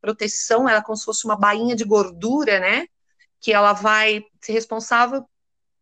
[0.01, 2.87] proteção, ela é como se fosse uma bainha de gordura, né?
[3.41, 5.25] Que ela vai ser responsável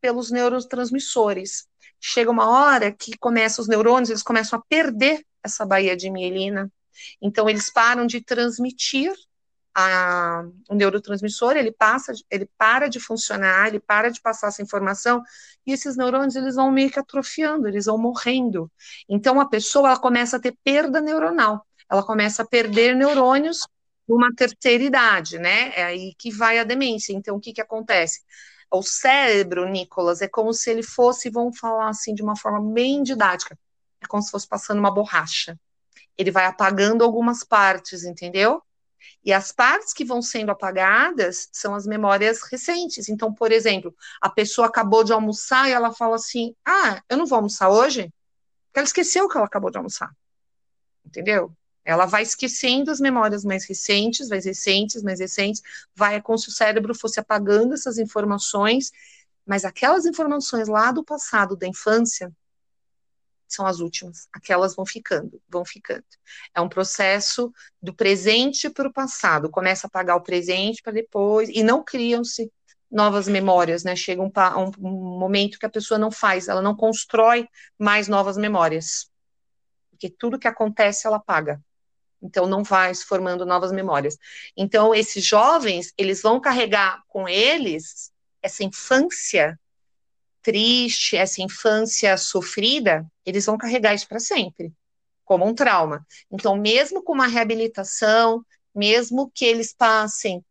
[0.01, 1.67] pelos neurotransmissores.
[2.01, 6.71] Chega uma hora que começa os neurônios, eles começam a perder essa baía de mielina.
[7.21, 9.13] Então eles param de transmitir
[9.75, 15.23] a, o neurotransmissor, ele passa, ele para de funcionar, ele para de passar essa informação,
[15.67, 18.71] e esses neurônios eles vão meio que atrofiando, eles vão morrendo.
[19.09, 23.67] Então a pessoa ela começa a ter perda neuronal, ela começa a perder neurônios
[24.09, 25.73] numa terceira idade, né?
[25.75, 27.13] É aí que vai a demência.
[27.13, 28.21] Então o que que acontece?
[28.71, 33.03] O cérebro, Nicolas, é como se ele fosse, vamos falar assim de uma forma bem
[33.03, 33.59] didática,
[34.01, 35.59] é como se fosse passando uma borracha.
[36.17, 38.63] Ele vai apagando algumas partes, entendeu?
[39.25, 43.09] E as partes que vão sendo apagadas são as memórias recentes.
[43.09, 47.27] Então, por exemplo, a pessoa acabou de almoçar e ela fala assim: Ah, eu não
[47.27, 48.13] vou almoçar hoje,
[48.67, 50.11] porque ela esqueceu que ela acabou de almoçar.
[51.05, 51.53] Entendeu?
[51.85, 55.63] Ela vai esquecendo as memórias mais recentes, mais recentes, mais recentes,
[55.95, 58.93] vai como se o cérebro fosse apagando essas informações,
[59.45, 62.33] mas aquelas informações lá do passado, da infância,
[63.55, 66.05] são as últimas, aquelas vão ficando, vão ficando.
[66.55, 71.49] É um processo do presente para o passado, começa a pagar o presente para depois,
[71.49, 72.51] e não criam-se
[72.91, 73.97] novas memórias, né?
[73.97, 74.31] Chega um,
[74.79, 79.11] um, momento que a pessoa não faz, ela não constrói mais novas memórias,
[79.91, 81.61] porque tudo que acontece ela paga.
[82.23, 84.17] Então não vai se formando novas memórias.
[84.57, 88.13] Então esses jovens, eles vão carregar com eles
[88.43, 89.59] essa infância
[90.43, 94.73] triste, essa infância sofrida, eles vão carregar isso para sempre,
[95.25, 96.07] como um trauma.
[96.31, 100.45] Então, mesmo com uma reabilitação, mesmo que eles passem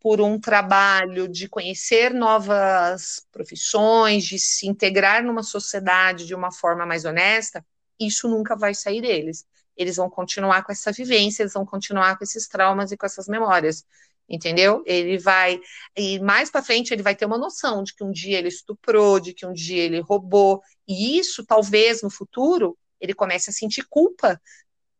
[0.00, 6.84] por um trabalho de conhecer novas profissões, de se integrar numa sociedade de uma forma
[6.84, 7.64] mais honesta,
[8.00, 9.46] isso nunca vai sair deles.
[9.76, 13.28] Eles vão continuar com essa vivência, eles vão continuar com esses traumas e com essas
[13.28, 13.84] memórias
[14.32, 14.82] entendeu?
[14.86, 15.60] Ele vai
[15.94, 19.20] e mais para frente ele vai ter uma noção de que um dia ele estuprou,
[19.20, 23.84] de que um dia ele roubou, e isso talvez no futuro ele comece a sentir
[23.88, 24.40] culpa,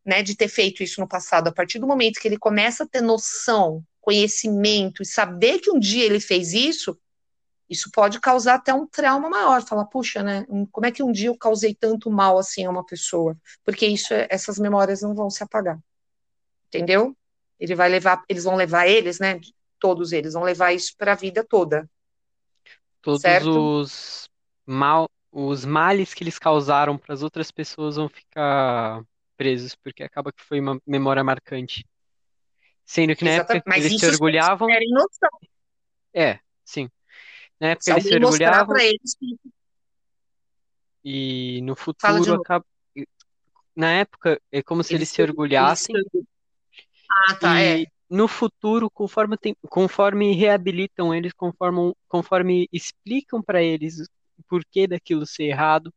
[0.05, 1.49] né, de ter feito isso no passado.
[1.49, 5.79] A partir do momento que ele começa a ter noção, conhecimento e saber que um
[5.79, 6.99] dia ele fez isso,
[7.71, 9.63] isso pode causar até um trauma maior.
[9.63, 10.45] Falar, puxa, né?
[10.71, 13.37] Como é que um dia eu causei tanto mal assim a uma pessoa?
[13.65, 15.79] Porque isso, essas memórias não vão se apagar.
[16.67, 17.17] Entendeu?
[17.59, 19.41] Ele vai levar, eles vão levar eles, né?
[19.79, 21.89] Todos eles vão levar isso para a vida toda.
[23.01, 23.81] Todos certo?
[23.81, 24.29] os
[24.65, 29.03] mal, os males que eles causaram para as outras pessoas vão ficar
[29.37, 31.85] presos, porque acaba que foi uma memória marcante.
[32.85, 34.69] Sendo que na época Mas eles se orgulhavam.
[36.13, 36.89] É, sim.
[37.59, 38.77] Na época se eles se orgulhavam.
[38.77, 39.17] Eles...
[41.05, 42.65] E no futuro acaba.
[43.75, 45.97] Na época, é como se eles, eles se orgulhassem.
[45.97, 46.27] Eles
[47.29, 47.87] ah, tá, e é.
[48.09, 54.01] no futuro, conforme, tem, conforme reabilitam eles, conforme, conforme explicam para eles
[54.39, 55.93] o porquê daquilo ser errado,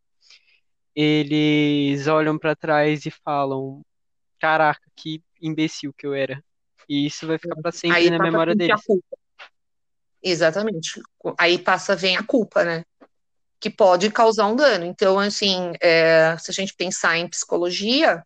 [0.95, 3.82] eles olham para trás e falam:
[4.39, 6.43] Caraca, que imbecil que eu era.
[6.88, 8.80] E isso vai ficar para sempre Aí na memória deles.
[10.21, 11.01] Exatamente.
[11.38, 12.84] Aí passa, vem a culpa, né?
[13.60, 14.86] Que pode causar um dano.
[14.86, 18.23] Então, assim, é, se a gente pensar em psicologia,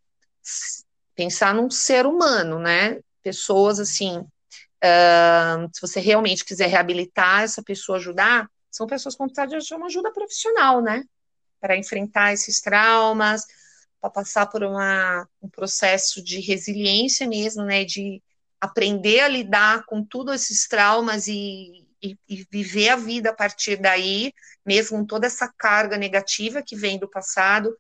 [1.20, 3.02] pensar num ser humano, né?
[3.22, 9.60] Pessoas assim, uh, se você realmente quiser reabilitar essa pessoa, ajudar, são pessoas com vontade
[9.60, 11.04] de uma ajuda profissional, né?
[11.60, 13.46] Para enfrentar esses traumas,
[14.00, 17.84] para passar por uma, um processo de resiliência mesmo, né?
[17.84, 18.24] De
[18.62, 23.76] aprender a lidar com todos esses traumas e, e, e, viver a vida a partir
[23.76, 24.32] daí,
[24.66, 27.76] mesmo com toda essa carga negativa que vem do passado,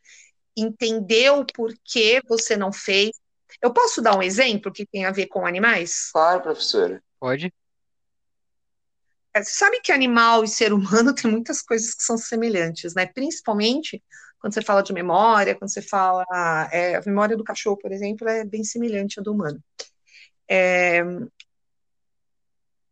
[0.57, 3.11] entender o porquê você não fez,
[3.61, 6.09] eu posso dar um exemplo que tem a ver com animais?
[6.11, 7.03] Claro, professora.
[7.19, 7.53] Pode.
[9.33, 13.05] É, você sabe que animal e ser humano tem muitas coisas que são semelhantes, né?
[13.05, 14.03] Principalmente
[14.39, 16.25] quando você fala de memória, quando você fala.
[16.71, 19.61] É, a memória do cachorro, por exemplo, é bem semelhante à do humano.
[20.49, 21.03] É,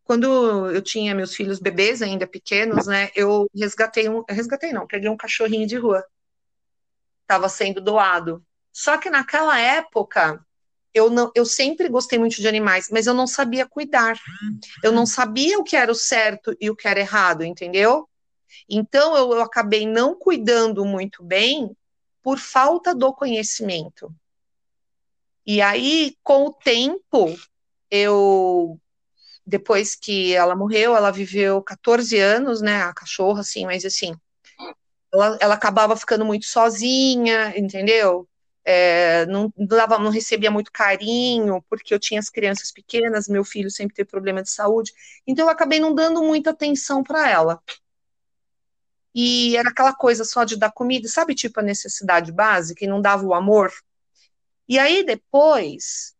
[0.08, 5.10] quando eu tinha meus filhos bebês ainda pequenos, né, eu resgatei um, resgatei não, peguei
[5.10, 6.02] um cachorrinho de rua,
[7.24, 8.41] estava sendo doado.
[8.72, 10.41] Só que naquela época
[10.97, 14.19] eu, não, eu sempre gostei muito de animais, mas eu não sabia cuidar.
[14.83, 18.07] Eu não sabia o que era o certo e o que era errado, entendeu?
[18.69, 21.75] Então eu, eu acabei não cuidando muito bem
[22.23, 24.13] por falta do conhecimento.
[25.45, 27.38] E aí, com o tempo,
[27.89, 28.77] eu
[29.45, 34.13] depois que ela morreu, ela viveu 14 anos, né, a cachorra, assim, mas assim,
[35.13, 38.27] ela, ela acabava ficando muito sozinha, entendeu?
[38.69, 43.71] É, não, dava, não recebia muito carinho, porque eu tinha as crianças pequenas, meu filho
[43.71, 44.91] sempre teve problema de saúde,
[45.25, 47.63] então eu acabei não dando muita atenção para ela.
[49.15, 53.01] E era aquela coisa só de dar comida, sabe, tipo a necessidade básica, e não
[53.01, 53.71] dava o amor.
[54.67, 56.13] E aí depois,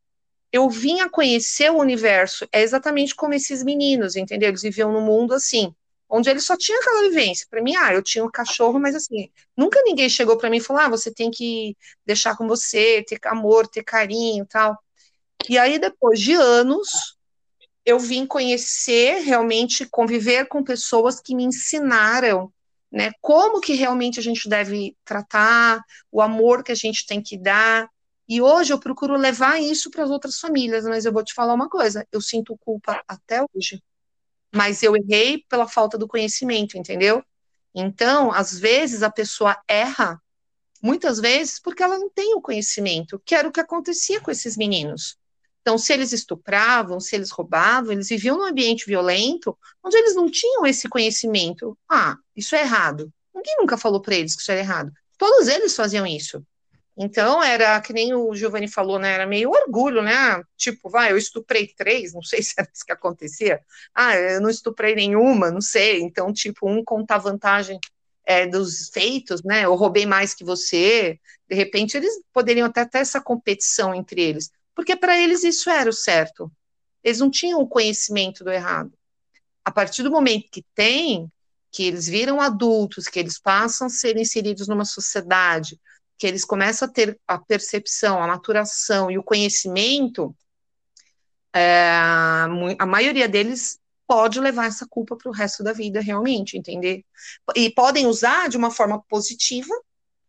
[0.50, 4.48] eu vim a conhecer o universo, é exatamente como esses meninos, entendeu?
[4.48, 5.76] Eles viviam num mundo assim,
[6.10, 7.48] onde eles só tinham aquela vivência.
[7.50, 10.62] Para mim, ah, eu tinha um cachorro, mas assim, nunca ninguém chegou para mim e
[10.62, 14.78] falou: ah, você tem que deixar com você, ter amor, ter carinho tal.
[15.50, 16.90] E aí, depois de anos,
[17.86, 22.52] eu vim conhecer, realmente conviver com pessoas que me ensinaram
[22.92, 27.38] né, como que realmente a gente deve tratar, o amor que a gente tem que
[27.38, 27.90] dar.
[28.28, 31.54] E hoje eu procuro levar isso para as outras famílias, mas eu vou te falar
[31.54, 33.82] uma coisa, eu sinto culpa até hoje.
[34.58, 37.24] Mas eu errei pela falta do conhecimento, entendeu?
[37.76, 40.20] Então, às vezes a pessoa erra,
[40.82, 44.58] muitas vezes porque ela não tem o conhecimento, que era o que acontecia com esses
[44.58, 45.16] meninos.
[45.62, 50.32] Então, se eles estupravam, se eles roubavam, eles viviam num ambiente violento, onde eles não
[50.32, 51.78] tinham esse conhecimento.
[51.88, 53.14] Ah, isso é errado.
[53.36, 54.92] Ninguém nunca falou para eles que isso era errado.
[55.18, 56.44] Todos eles faziam isso.
[57.00, 59.14] Então, era que nem o Giovanni falou, né?
[59.14, 60.42] Era meio orgulho, né?
[60.58, 63.62] Tipo, vai, eu estuprei três, não sei se era isso que acontecia.
[63.94, 66.02] Ah, eu não estuprei nenhuma, não sei.
[66.02, 67.80] Então, tipo, um contar vantagem
[68.26, 69.66] é, dos feitos, né?
[69.66, 71.20] Eu roubei mais que você.
[71.48, 75.90] De repente, eles poderiam até ter essa competição entre eles, porque para eles isso era
[75.90, 76.52] o certo.
[77.04, 78.92] Eles não tinham o conhecimento do errado.
[79.64, 81.32] A partir do momento que tem,
[81.72, 85.80] que eles viram adultos, que eles passam a ser inseridos numa sociedade,
[86.18, 90.36] que eles começam a ter a percepção, a maturação e o conhecimento,
[91.54, 91.90] é,
[92.80, 97.04] a maioria deles pode levar essa culpa para o resto da vida, realmente, entender?
[97.56, 99.74] E podem usar de uma forma positiva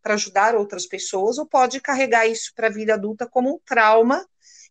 [0.03, 4.27] para ajudar outras pessoas, ou pode carregar isso para a vida adulta como um trauma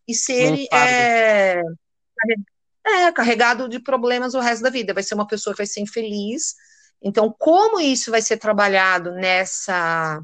[0.06, 1.62] e ser um é,
[2.84, 4.94] é, carregado de problemas o resto da vida.
[4.94, 6.54] Vai ser uma pessoa que vai ser infeliz.
[7.00, 10.20] Então, como isso vai ser trabalhado nessa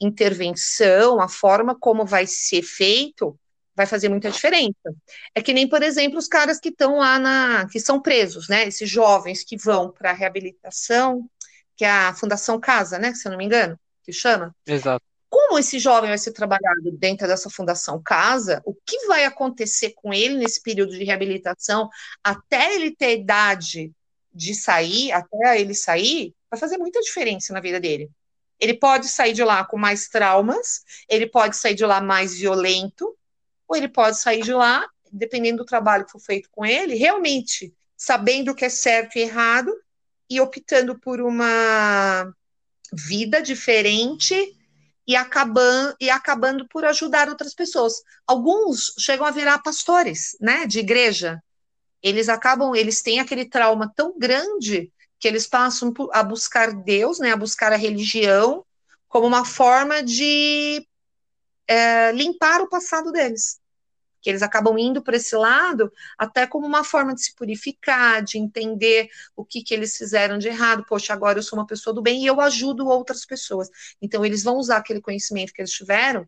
[0.00, 3.38] intervenção, a forma como vai ser feito,
[3.74, 4.94] vai fazer muita diferença.
[5.34, 7.68] É que nem, por exemplo, os caras que estão lá na.
[7.70, 8.66] que são presos, né?
[8.66, 11.28] Esses jovens que vão para a reabilitação,
[11.76, 13.14] que é a Fundação Casa, né?
[13.14, 14.54] Se eu não me engano, que chama.
[14.66, 15.04] Exato.
[15.28, 20.14] Como esse jovem vai ser trabalhado dentro dessa Fundação Casa, o que vai acontecer com
[20.14, 21.88] ele nesse período de reabilitação,
[22.22, 23.90] até ele ter idade
[24.32, 28.08] de sair, até ele sair, vai fazer muita diferença na vida dele.
[28.64, 33.14] Ele pode sair de lá com mais traumas, ele pode sair de lá mais violento,
[33.68, 37.74] ou ele pode sair de lá, dependendo do trabalho que for feito com ele, realmente
[37.94, 39.70] sabendo o que é certo e errado
[40.30, 42.26] e optando por uma
[42.90, 44.34] vida diferente
[45.06, 47.92] e acabando, e acabando por ajudar outras pessoas.
[48.26, 51.38] Alguns chegam a virar pastores, né, de igreja.
[52.02, 57.32] Eles acabam, eles têm aquele trauma tão grande que eles passam a buscar Deus, né,
[57.32, 58.64] a buscar a religião,
[59.08, 60.86] como uma forma de
[61.68, 63.60] é, limpar o passado deles.
[64.20, 68.38] Que eles acabam indo para esse lado até como uma forma de se purificar, de
[68.38, 70.84] entender o que, que eles fizeram de errado.
[70.88, 73.68] Poxa, agora eu sou uma pessoa do bem e eu ajudo outras pessoas.
[74.00, 76.26] Então, eles vão usar aquele conhecimento que eles tiveram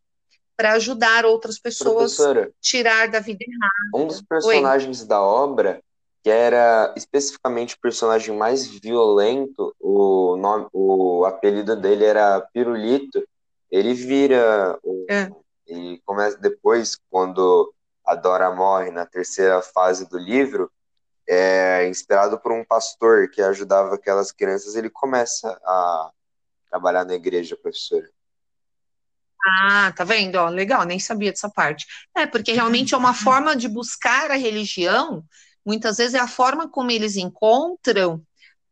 [0.57, 4.05] para ajudar outras pessoas a tirar da vida errada.
[4.05, 5.07] Um dos personagens Oi?
[5.07, 5.83] da obra
[6.26, 13.24] que era especificamente o personagem mais violento, o, nome, o apelido dele era Pirulito,
[13.70, 14.76] ele vira
[15.08, 15.30] é.
[15.68, 17.72] e começa depois quando
[18.04, 20.68] a Dora morre na terceira fase do livro,
[21.28, 26.10] é, inspirado por um pastor que ajudava aquelas crianças, ele começa a
[26.68, 28.10] trabalhar na igreja, professora.
[29.46, 30.34] Ah, tá vendo?
[30.34, 31.86] Ó, legal, nem sabia dessa parte.
[32.16, 35.24] É, porque realmente é uma forma de buscar a religião
[35.66, 38.24] Muitas vezes é a forma como eles encontram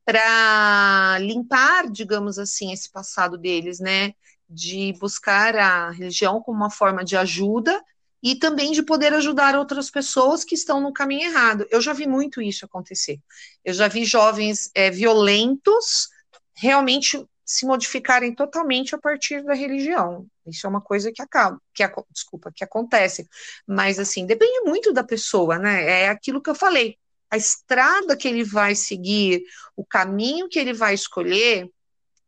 [0.04, 4.12] para limpar, digamos assim, esse passado deles, né?
[4.48, 7.82] De buscar a religião como uma forma de ajuda
[8.22, 11.66] e também de poder ajudar outras pessoas que estão no caminho errado.
[11.68, 13.18] Eu já vi muito isso acontecer.
[13.64, 16.08] Eu já vi jovens é, violentos
[16.54, 20.26] realmente se modificarem totalmente a partir da religião.
[20.46, 23.28] Isso é uma coisa que acaba, que desculpa, que acontece.
[23.66, 25.84] Mas assim, depende muito da pessoa, né?
[26.04, 26.96] É aquilo que eu falei.
[27.30, 29.42] A estrada que ele vai seguir,
[29.76, 31.68] o caminho que ele vai escolher,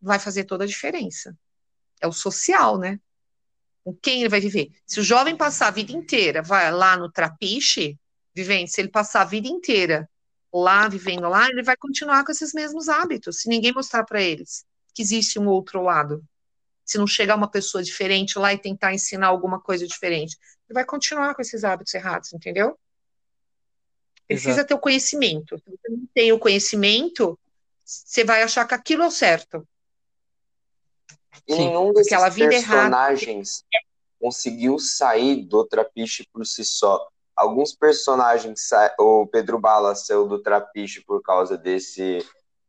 [0.00, 1.36] vai fazer toda a diferença.
[2.00, 3.00] É o social, né?
[3.84, 4.70] Com quem ele vai viver.
[4.86, 7.98] Se o jovem passar a vida inteira, vai lá no trapiche,
[8.34, 10.08] vivendo, se ele passar a vida inteira
[10.52, 14.64] lá, vivendo lá, ele vai continuar com esses mesmos hábitos, se ninguém mostrar para eles
[14.96, 16.24] que existe um outro lado.
[16.82, 20.84] Se não chegar uma pessoa diferente lá e tentar ensinar alguma coisa diferente, ele vai
[20.86, 22.78] continuar com esses hábitos errados, entendeu?
[24.26, 24.68] Precisa Exato.
[24.68, 25.58] ter o conhecimento.
[25.58, 27.38] Se você não tem o conhecimento,
[27.84, 29.68] você vai achar que aquilo é o certo.
[31.46, 31.68] E Sim.
[31.68, 33.86] nenhum desses personagens errada.
[34.18, 37.06] conseguiu sair do Trapiche por si só.
[37.36, 42.24] Alguns personagens, o Pedro Bala saiu do Trapiche por causa desse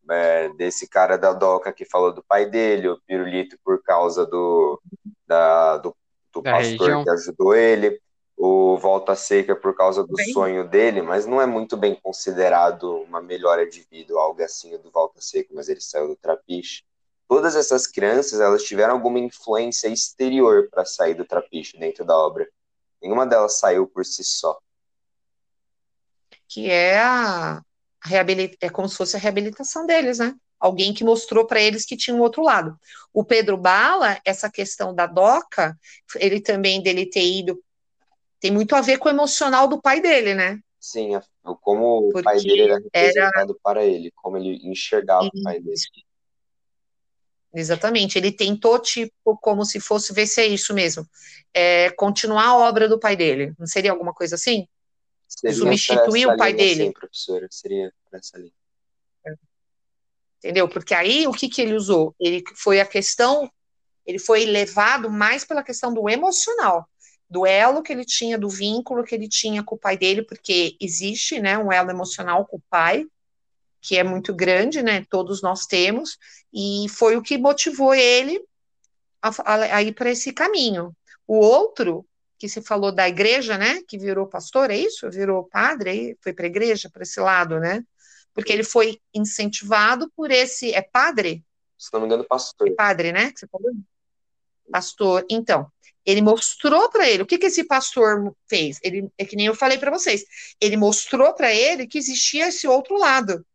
[0.10, 4.82] é, desse cara da Doca que falou do pai dele, o Pirulito por causa do,
[5.26, 5.96] da, do,
[6.34, 7.04] do pastor região.
[7.04, 8.00] que ajudou ele,
[8.36, 10.32] o Volta Seca por causa do bem.
[10.32, 14.78] sonho dele, mas não é muito bem considerado uma melhora de vida ou algo assim
[14.78, 16.84] do Volta Seca, mas ele saiu do Trapiche.
[17.28, 22.48] Todas essas crianças, elas tiveram alguma influência exterior para sair do Trapiche dentro da obra.
[23.02, 24.58] Nenhuma delas saiu por si só.
[26.48, 27.62] Que é a,
[28.62, 30.34] é como se fosse a reabilitação deles, né?
[30.60, 32.78] Alguém que mostrou para eles que tinha um outro lado.
[33.14, 35.78] O Pedro Bala, essa questão da DOCA,
[36.16, 37.62] ele também dele ter ido,
[38.40, 40.60] tem muito a ver com o emocional do pai dele, né?
[40.80, 41.20] Sim,
[41.62, 43.60] como Porque o pai dele era representado era...
[43.62, 45.40] para ele, como ele enxergava Isso.
[45.40, 45.76] o pai dele.
[47.54, 51.08] Exatamente, ele tentou, tipo, como se fosse, ver se é isso mesmo,
[51.54, 54.68] é, continuar a obra do pai dele, não seria alguma coisa assim?
[55.28, 56.86] Seria substituir o pai dele.
[56.86, 58.52] Sim, professora, seria essa linha.
[60.40, 60.70] Entendeu?
[60.70, 62.16] Porque aí o que, que ele usou?
[62.20, 63.52] Ele foi a questão,
[64.06, 66.88] ele foi levado mais pela questão do emocional,
[67.30, 70.78] do elo que ele tinha, do vínculo que ele tinha com o pai dele, porque
[70.80, 73.06] existe, né, um elo emocional com o pai,
[73.82, 76.18] que é muito grande, né, todos nós temos,
[76.54, 78.40] e foi o que motivou ele
[79.22, 80.96] a, a, a ir para esse caminho.
[81.28, 82.06] O outro
[82.38, 83.82] que se falou da igreja, né?
[83.88, 85.10] Que virou pastor, é isso?
[85.10, 87.84] Virou padre, aí foi para a igreja, para esse lado, né?
[88.34, 90.74] Porque ele foi incentivado por esse.
[90.74, 91.44] É padre?
[91.78, 92.68] Se não me engano, pastor.
[92.68, 93.32] É padre, né?
[93.32, 93.72] Que você falou?
[94.72, 95.26] Pastor.
[95.30, 95.72] Então,
[96.06, 98.80] ele mostrou para ele o que, que esse pastor fez.
[98.84, 100.24] Ele é que nem eu falei para vocês.
[100.62, 103.46] Ele mostrou para ele que existia esse outro lado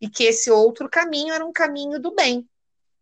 [0.00, 2.48] e que esse outro caminho era um caminho do bem.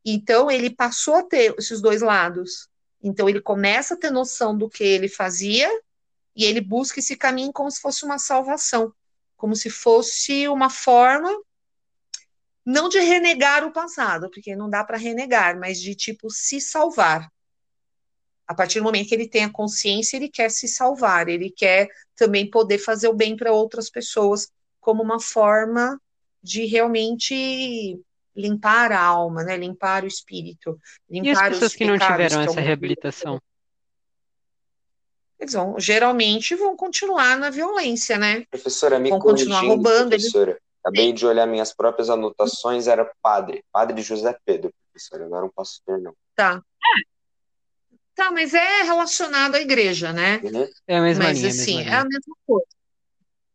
[0.05, 2.69] Então ele passou a ter esses dois lados.
[3.03, 5.69] Então ele começa a ter noção do que ele fazia
[6.37, 8.93] e ele busca esse caminho como se fosse uma salvação,
[9.37, 11.31] como se fosse uma forma
[12.65, 17.31] não de renegar o passado, porque não dá para renegar, mas de tipo se salvar.
[18.47, 21.89] A partir do momento que ele tem a consciência, ele quer se salvar, ele quer
[22.17, 26.01] também poder fazer o bem para outras pessoas, como uma forma
[26.43, 27.99] de realmente
[28.41, 29.57] limpar a alma, né?
[29.57, 30.79] Limpar o espírito,
[31.09, 33.41] limpar e as pessoas que não tiveram essa reabilitação?
[35.39, 38.45] Eles vão, geralmente vão continuar na violência, né?
[38.51, 40.11] Professora, me vão continuar roubando.
[40.11, 40.63] Professora, eles...
[40.85, 45.51] acabei de olhar minhas próprias anotações, era padre, padre José Pedro, professora, não era um
[45.51, 46.15] pastor, não.
[46.35, 46.63] Tá.
[48.15, 50.41] Tá, mas é relacionado à igreja, né?
[50.45, 50.69] Uhum.
[50.87, 51.51] É a mesma mas, linha.
[51.51, 52.80] assim, mesma é a mesma coisa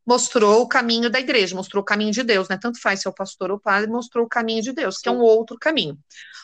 [0.06, 2.58] mostrou o caminho da igreja, mostrou o caminho de Deus, né?
[2.58, 5.10] Tanto faz se é o pastor ou o padre, mostrou o caminho de Deus, que
[5.10, 5.98] é um outro caminho.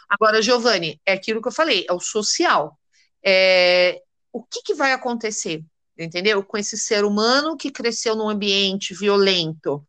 [0.09, 2.77] Agora, Giovanni, é aquilo que eu falei, é o social.
[3.23, 4.01] É,
[4.33, 5.63] o que, que vai acontecer,
[5.97, 6.43] entendeu?
[6.43, 9.85] Com esse ser humano que cresceu num ambiente violento,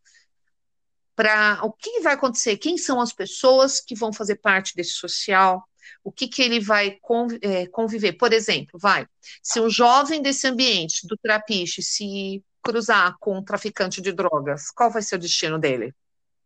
[1.15, 2.57] para o que vai acontecer?
[2.57, 5.63] Quem são as pessoas que vão fazer parte desse social?
[6.05, 6.99] O que, que ele vai
[7.43, 8.15] é, conviver?
[8.15, 9.07] Por exemplo, vai,
[9.43, 14.91] se um jovem desse ambiente do trapiche se cruzar com um traficante de drogas, qual
[14.91, 15.95] vai ser o destino dele?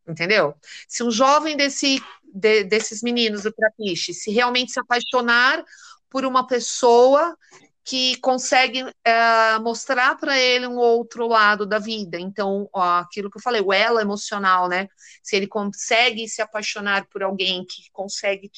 [0.07, 0.55] Entendeu?
[0.89, 5.65] Se um jovem desse, de, desses meninos do Trapiche se realmente se apaixonar
[6.09, 7.37] por uma pessoa
[7.85, 12.19] que consegue é, mostrar para ele um outro lado da vida.
[12.19, 14.89] Então, ó, aquilo que eu falei, o elo emocional, né?
[15.23, 18.51] Se ele consegue se apaixonar por alguém que consegue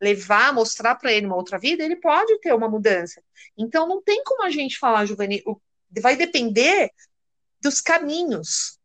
[0.00, 3.22] levar, mostrar para ele uma outra vida, ele pode ter uma mudança.
[3.56, 5.62] Então, não tem como a gente falar, Juvenil,
[6.00, 6.90] vai depender
[7.60, 8.78] dos caminhos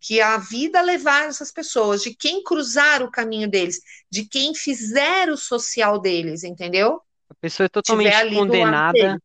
[0.00, 3.80] que a vida levar essas pessoas, de quem cruzar o caminho deles,
[4.10, 7.02] de quem fizer o social deles, entendeu?
[7.28, 9.20] A pessoa é totalmente condenada.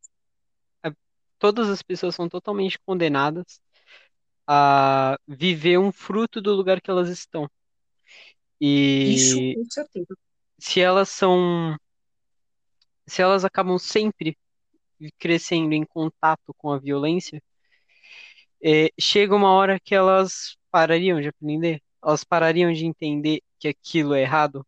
[1.38, 3.60] Todas as pessoas são totalmente condenadas
[4.46, 7.50] a viver um fruto do lugar que elas estão.
[8.60, 10.16] E Isso, com certeza.
[10.58, 11.76] se elas são.
[13.06, 14.36] Se elas acabam sempre
[15.18, 17.42] crescendo em contato com a violência,
[18.62, 24.14] é, chega uma hora que elas parariam de aprender, elas parariam de entender que aquilo
[24.14, 24.66] é errado.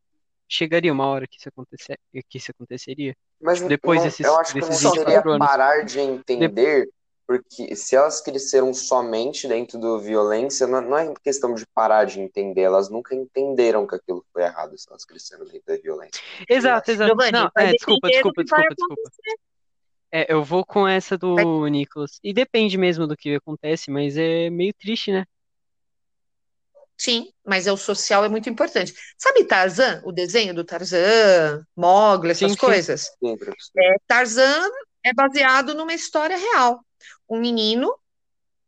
[0.49, 3.15] Chegaria uma hora que isso, acontecer, que isso aconteceria.
[3.41, 6.89] Mas depois não, desses, eu acho que não seria parar de entender,
[7.27, 12.63] porque se elas cresceram somente dentro do violência, não, é questão de parar de entender,
[12.63, 16.23] elas nunca entenderam que aquilo foi errado se elas cresceram dentro da violência.
[16.49, 17.15] Exato, exato.
[17.15, 19.11] Não, é, desculpa, desculpa, desculpa, desculpa.
[20.11, 21.67] É, eu vou com essa do.
[21.69, 22.19] Nicolas.
[22.23, 25.25] E depende mesmo do que acontece, mas é meio triste, né?
[26.97, 28.93] Sim, mas é o social é muito importante.
[29.17, 33.03] Sabe Tarzan, o desenho do Tarzan, Mogli, essas sim, coisas?
[33.03, 33.37] Sim,
[33.79, 34.69] é, Tarzan
[35.05, 36.81] é baseado numa história real
[37.29, 37.95] um menino,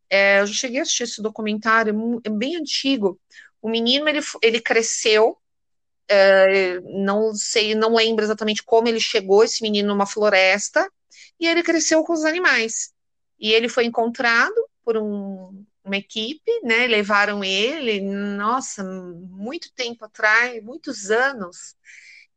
[0.09, 3.19] é, eu já cheguei a assistir esse documentário, é bem antigo.
[3.61, 5.37] O menino, ele, ele cresceu,
[6.07, 10.89] é, não sei, não lembro exatamente como ele chegou, esse menino, numa floresta,
[11.39, 12.93] e ele cresceu com os animais.
[13.39, 16.87] E ele foi encontrado por um, uma equipe, né?
[16.87, 21.75] Levaram ele, nossa, muito tempo atrás, muitos anos,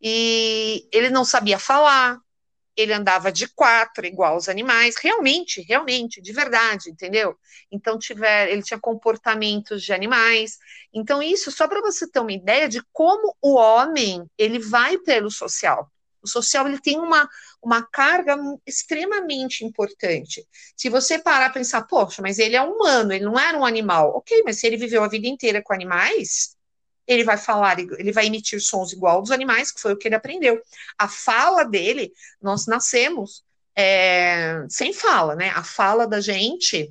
[0.01, 2.19] e ele não sabia falar,
[2.77, 7.37] ele andava de quatro, igual os animais, realmente, realmente, de verdade, entendeu?
[7.71, 10.59] Então, tiver, ele tinha comportamentos de animais.
[10.93, 15.31] Então, isso só para você ter uma ideia de como o homem ele vai pelo
[15.31, 15.91] social.
[16.25, 17.29] O social ele tem uma,
[17.63, 20.47] uma carga extremamente importante.
[20.77, 24.17] Se você parar para pensar, poxa, mas ele é humano, ele não era um animal.
[24.17, 26.57] Ok, mas se ele viveu a vida inteira com animais,
[27.07, 30.15] ele vai falar, ele vai emitir sons igual dos animais, que foi o que ele
[30.15, 30.61] aprendeu.
[30.99, 33.45] A fala dele, nós nascemos
[33.77, 35.51] é, sem fala, né?
[35.51, 36.91] A fala da gente,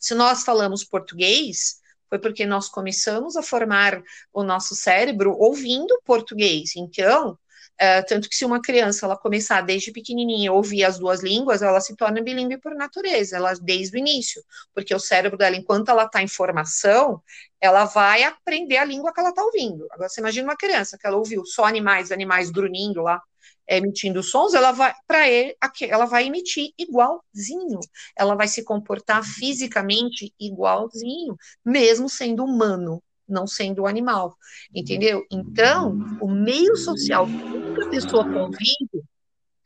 [0.00, 4.02] se nós falamos português, foi porque nós começamos a formar
[4.32, 6.76] o nosso cérebro ouvindo português.
[6.76, 7.38] Então,
[7.78, 11.62] é, tanto que se uma criança ela começar desde pequenininha a ouvir as duas línguas,
[11.62, 15.88] ela se torna bilíngue por natureza, ela desde o início, porque o cérebro dela, enquanto
[15.90, 17.22] ela está em formação,
[17.60, 19.86] ela vai aprender a língua que ela está ouvindo.
[19.90, 23.20] Agora, você imagina uma criança que ela ouviu só animais, animais grunhindo lá,
[23.66, 25.56] emitindo sons, ela vai para ele,
[25.88, 27.80] ela vai emitir igualzinho.
[28.16, 34.36] Ela vai se comportar fisicamente igualzinho, mesmo sendo humano não sendo o animal,
[34.74, 35.24] entendeu?
[35.30, 39.04] Então, o meio social que a pessoa convive,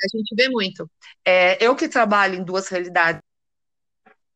[0.03, 0.91] a gente vê muito.
[1.25, 3.21] É, eu que trabalho em duas realidades,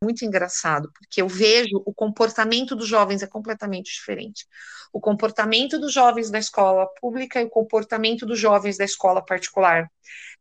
[0.02, 4.46] muito engraçado, porque eu vejo o comportamento dos jovens é completamente diferente.
[4.92, 9.88] O comportamento dos jovens da escola pública e o comportamento dos jovens da escola particular.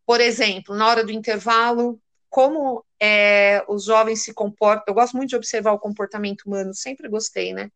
[0.05, 4.85] Por exemplo, na hora do intervalo, como é, os jovens se comportam.
[4.87, 7.69] Eu gosto muito de observar o comportamento humano, sempre gostei, né?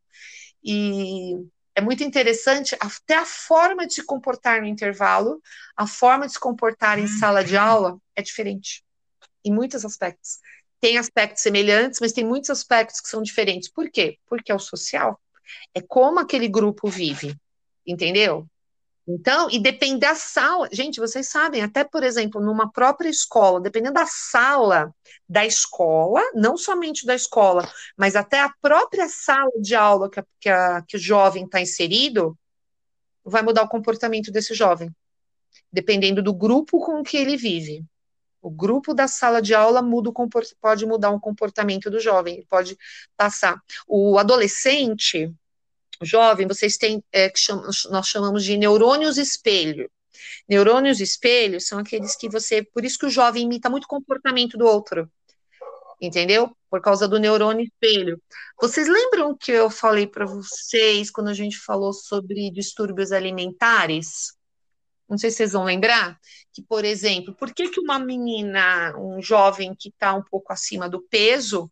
[0.65, 1.35] E
[1.75, 5.39] é muito interessante até a forma de se comportar no intervalo,
[5.77, 8.83] a forma de se comportar em sala de aula é diferente,
[9.43, 10.39] em muitos aspectos.
[10.81, 13.69] Tem aspectos semelhantes, mas tem muitos aspectos que são diferentes.
[13.69, 14.17] Por quê?
[14.25, 15.21] Porque é o social.
[15.73, 17.35] É como aquele grupo vive,
[17.85, 18.47] entendeu?
[19.07, 20.67] Então, e depende da sala.
[20.71, 24.93] Gente, vocês sabem, até, por exemplo, numa própria escola, dependendo da sala
[25.29, 30.25] da escola, não somente da escola, mas até a própria sala de aula que, a,
[30.39, 32.35] que, a, que o jovem está inserido,
[33.23, 34.93] vai mudar o comportamento desse jovem,
[35.71, 37.85] dependendo do grupo com que ele vive.
[38.41, 40.11] O grupo da sala de aula muda
[40.61, 42.77] pode mudar o comportamento do jovem, pode
[43.17, 43.59] passar.
[43.87, 45.33] O adolescente,
[46.01, 47.39] jovem, vocês têm, é, que
[47.89, 49.89] nós chamamos de neurônios espelho.
[50.47, 54.57] Neurônios espelho são aqueles que você, por isso que o jovem imita muito o comportamento
[54.57, 55.09] do outro,
[55.99, 56.55] entendeu?
[56.69, 58.21] Por causa do neurônio espelho.
[58.61, 64.33] Vocês lembram que eu falei para vocês quando a gente falou sobre distúrbios alimentares?
[65.07, 66.19] Não sei se vocês vão lembrar
[66.51, 70.89] que, por exemplo, por que, que uma menina, um jovem que está um pouco acima
[70.89, 71.71] do peso,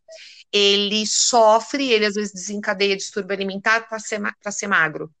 [0.52, 4.20] ele sofre, ele às vezes desencadeia distúrbio alimentar para ser,
[4.52, 5.12] ser magro,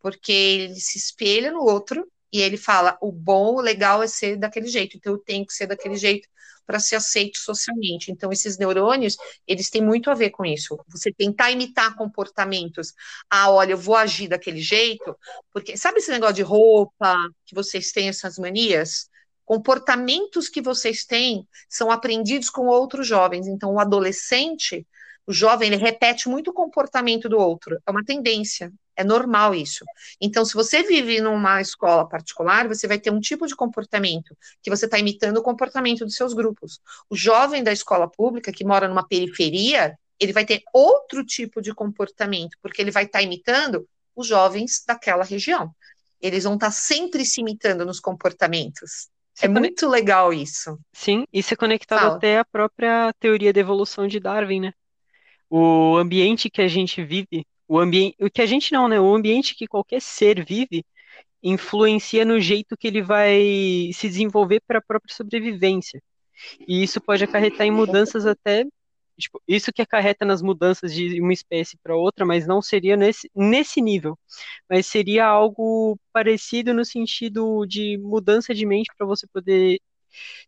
[0.00, 4.36] porque ele se espelha no outro e ele fala: o bom, o legal é ser
[4.36, 6.28] daquele jeito, então eu tenho que ser daquele jeito
[6.66, 8.10] para ser aceito socialmente.
[8.10, 9.16] Então, esses neurônios,
[9.46, 10.78] eles têm muito a ver com isso.
[10.88, 12.94] Você tentar imitar comportamentos.
[13.28, 15.16] Ah, olha, eu vou agir daquele jeito,
[15.52, 19.10] porque sabe esse negócio de roupa, que vocês têm essas manias?
[19.44, 23.46] comportamentos que vocês têm são aprendidos com outros jovens.
[23.46, 24.86] Então, o adolescente,
[25.26, 27.78] o jovem, ele repete muito o comportamento do outro.
[27.86, 29.84] É uma tendência, é normal isso.
[30.20, 34.70] Então, se você vive numa escola particular, você vai ter um tipo de comportamento que
[34.70, 36.80] você está imitando o comportamento dos seus grupos.
[37.08, 41.74] O jovem da escola pública, que mora numa periferia, ele vai ter outro tipo de
[41.74, 45.74] comportamento, porque ele vai estar tá imitando os jovens daquela região.
[46.20, 49.08] Eles vão estar tá sempre se imitando nos comportamentos.
[49.40, 50.78] É muito legal isso.
[50.92, 52.16] Sim, isso é conectado Fala.
[52.16, 54.74] até à própria teoria da evolução de Darwin, né?
[55.48, 59.00] O ambiente que a gente vive, o ambiente, o que a gente não, né?
[59.00, 60.84] O ambiente que qualquer ser vive
[61.42, 66.02] influencia no jeito que ele vai se desenvolver para a própria sobrevivência.
[66.68, 68.64] E isso pode acarretar em mudanças até
[69.18, 73.30] Tipo, isso que acarreta nas mudanças de uma espécie para outra, mas não seria nesse,
[73.34, 74.18] nesse nível.
[74.68, 79.80] Mas seria algo parecido no sentido de mudança de mente para você poder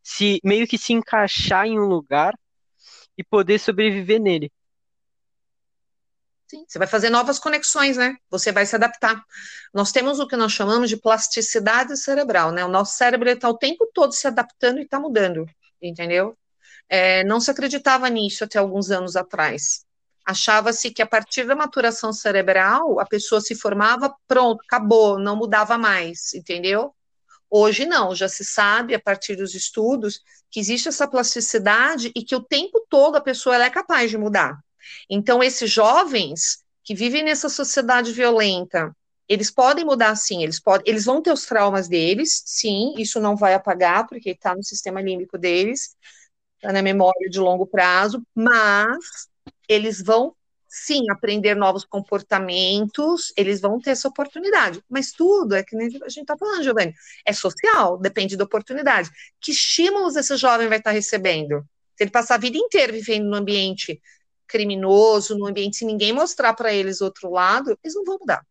[0.02, 2.34] se meio que se encaixar em um lugar
[3.18, 4.50] e poder sobreviver nele.
[6.66, 8.16] Você vai fazer novas conexões, né?
[8.30, 9.22] Você vai se adaptar.
[9.72, 12.64] Nós temos o que nós chamamos de plasticidade cerebral, né?
[12.64, 15.46] O nosso cérebro está o tempo todo se adaptando e está mudando,
[15.80, 16.36] entendeu?
[16.88, 19.84] É, não se acreditava nisso até alguns anos atrás.
[20.24, 25.76] Achava-se que a partir da maturação cerebral a pessoa se formava, pronto, acabou, não mudava
[25.76, 26.94] mais, entendeu?
[27.50, 32.34] Hoje não, já se sabe a partir dos estudos que existe essa plasticidade e que
[32.34, 34.63] o tempo todo a pessoa é capaz de mudar.
[35.08, 38.94] Então esses jovens que vivem nessa sociedade violenta,
[39.28, 43.36] eles podem mudar sim, eles podem, eles vão ter os traumas deles, sim, isso não
[43.36, 45.96] vai apagar porque está no sistema límbico deles,
[46.56, 49.28] está na memória de longo prazo, mas
[49.68, 50.34] eles vão
[50.74, 54.82] sim aprender novos comportamentos, eles vão ter essa oportunidade.
[54.88, 56.92] Mas tudo é que nem a gente está falando, Giovanni,
[57.24, 59.08] é social, depende da oportunidade.
[59.40, 61.60] Que estímulos esse jovem vai estar tá recebendo?
[61.96, 64.00] Se ele passar a vida inteira vivendo num ambiente
[64.46, 68.44] criminoso, num ambiente se ninguém mostrar para eles outro lado, eles não vão mudar.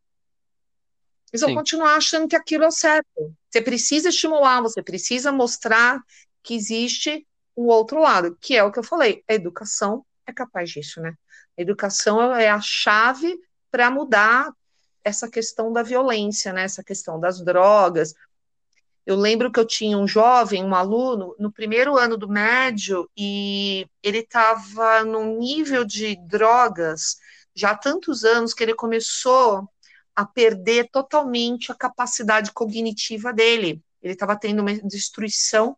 [1.31, 1.55] Eles vão Sim.
[1.55, 3.33] continuar achando que aquilo é o certo.
[3.49, 5.99] Você precisa estimular, você precisa mostrar
[6.43, 7.25] que existe
[7.57, 9.23] um outro lado, que é o que eu falei.
[9.27, 11.15] A educação é capaz disso, né?
[11.57, 13.35] A educação é a chave
[13.71, 14.53] para mudar
[15.03, 16.63] essa questão da violência, né?
[16.63, 18.13] Essa questão das drogas.
[19.05, 23.85] Eu lembro que eu tinha um jovem, um aluno, no primeiro ano do médio, e
[24.01, 27.17] ele estava num nível de drogas
[27.55, 29.67] já há tantos anos que ele começou
[30.15, 33.81] a perder totalmente a capacidade cognitiva dele.
[34.01, 35.75] Ele estava tendo uma destruição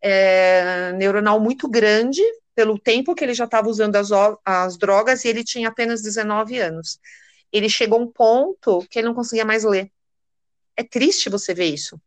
[0.00, 2.22] é, neuronal muito grande
[2.54, 4.08] pelo tempo que ele já estava usando as,
[4.44, 6.98] as drogas e ele tinha apenas 19 anos.
[7.52, 9.90] Ele chegou a um ponto que ele não conseguia mais ler.
[10.76, 12.00] É triste você ver isso,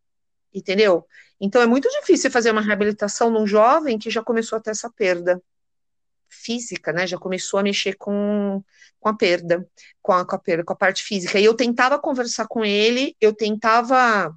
[0.54, 1.06] entendeu?
[1.40, 4.90] Então é muito difícil fazer uma reabilitação num jovem que já começou a ter essa
[4.90, 5.42] perda
[6.30, 7.08] física, né?
[7.08, 8.64] Já começou a mexer com,
[9.00, 9.68] com a perda,
[10.02, 11.40] com a, com a perda, com a parte física.
[11.40, 14.34] E eu tentava conversar com ele, eu tentava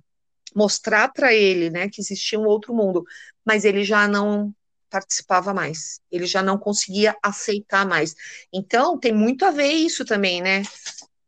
[0.54, 3.04] mostrar para ele, né, que existia um outro mundo,
[3.44, 4.54] mas ele já não
[4.90, 8.14] participava mais, ele já não conseguia aceitar mais.
[8.52, 10.62] Então, tem muito a ver isso também, né?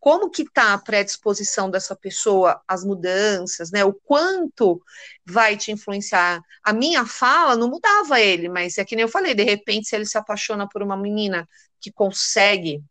[0.05, 3.87] Como que tá a predisposição dessa pessoa às mudanças, né?
[3.87, 4.79] O quanto
[5.25, 6.43] vai te influenciar?
[6.63, 9.97] A minha fala não mudava ele, mas é que nem eu falei, de repente, se
[9.97, 11.49] ele se apaixona por uma menina
[11.81, 12.85] que consegue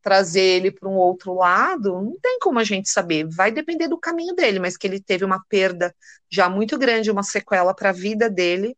[0.00, 3.26] trazer ele para um outro lado, não tem como a gente saber.
[3.28, 5.92] Vai depender do caminho dele, mas que ele teve uma perda
[6.30, 8.76] já muito grande, uma sequela para a vida dele,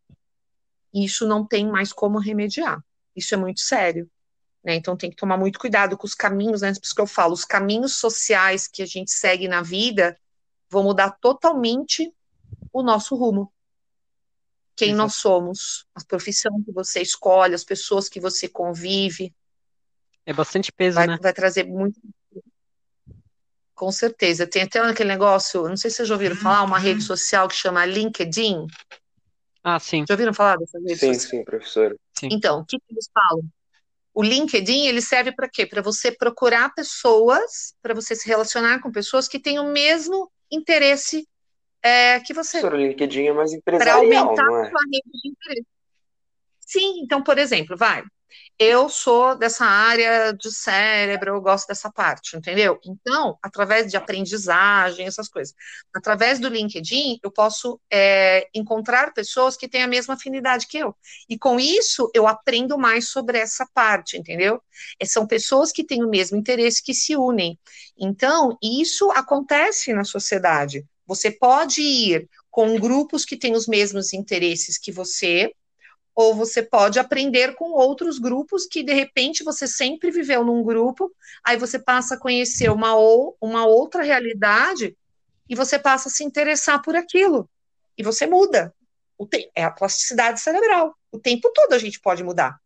[0.95, 2.83] isso não tem mais como remediar.
[3.15, 4.11] Isso é muito sério.
[4.65, 4.75] Né?
[4.77, 6.73] Então tem que tomar muito cuidado com os caminhos, né?
[6.73, 10.19] Por isso que eu falo, os caminhos sociais que a gente segue na vida
[10.71, 12.13] vão mudar totalmente
[12.73, 13.53] o nosso rumo.
[14.77, 15.03] Quem Exato.
[15.03, 19.33] nós somos, a profissão que você escolhe, as pessoas que você convive,
[20.27, 21.19] é bastante peso, vai, né?
[21.21, 22.01] Vai trazer muito.
[23.75, 24.47] Com certeza.
[24.47, 27.55] Tem até aquele negócio, não sei se vocês já ouviram falar, uma rede social que
[27.55, 28.67] chama LinkedIn.
[29.63, 30.05] Ah, sim.
[30.09, 31.21] Já ouviram falar dessa rede sim, social?
[31.21, 31.97] Sim, sim, professor.
[32.19, 32.29] Sim.
[32.31, 33.45] Então, o que, que eles falam?
[34.15, 35.67] O LinkedIn ele serve para quê?
[35.67, 41.27] Para você procurar pessoas, para você se relacionar com pessoas que têm o mesmo interesse
[41.83, 42.65] é, que você.
[42.65, 44.67] O LinkedIn é mais empresarial, Para aumentar não é?
[44.67, 45.67] a sua rede de interesse.
[46.61, 48.05] Sim, então, por exemplo, vai
[48.59, 52.79] eu sou dessa área de cérebro, eu gosto dessa parte, entendeu?
[52.85, 55.55] Então, através de aprendizagem, essas coisas,
[55.95, 60.95] através do LinkedIn, eu posso é, encontrar pessoas que têm a mesma afinidade que eu.
[61.29, 64.63] E com isso, eu aprendo mais sobre essa parte, entendeu?
[65.01, 67.59] E são pessoas que têm o mesmo interesse que se unem.
[67.99, 70.85] Então, isso acontece na sociedade.
[71.07, 75.53] Você pode ir com grupos que têm os mesmos interesses que você,
[76.15, 81.13] ou você pode aprender com outros grupos que de repente você sempre viveu num grupo,
[81.43, 84.97] aí você passa a conhecer uma, ou, uma outra realidade
[85.49, 87.49] e você passa a se interessar por aquilo
[87.99, 88.73] e você muda.
[89.55, 90.97] é a plasticidade cerebral.
[91.11, 92.59] O tempo todo a gente pode mudar.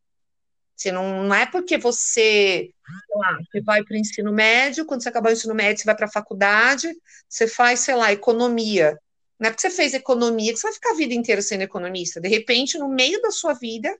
[0.77, 2.71] Você não, não é porque você,
[3.11, 5.97] lá, você vai para o ensino médio, quando você acabar o ensino médio, você vai
[5.97, 6.89] para a faculdade,
[7.29, 8.97] você faz, sei lá, economia.
[9.39, 12.21] Não é porque você fez economia que você vai ficar a vida inteira sendo economista.
[12.21, 13.97] De repente, no meio da sua vida,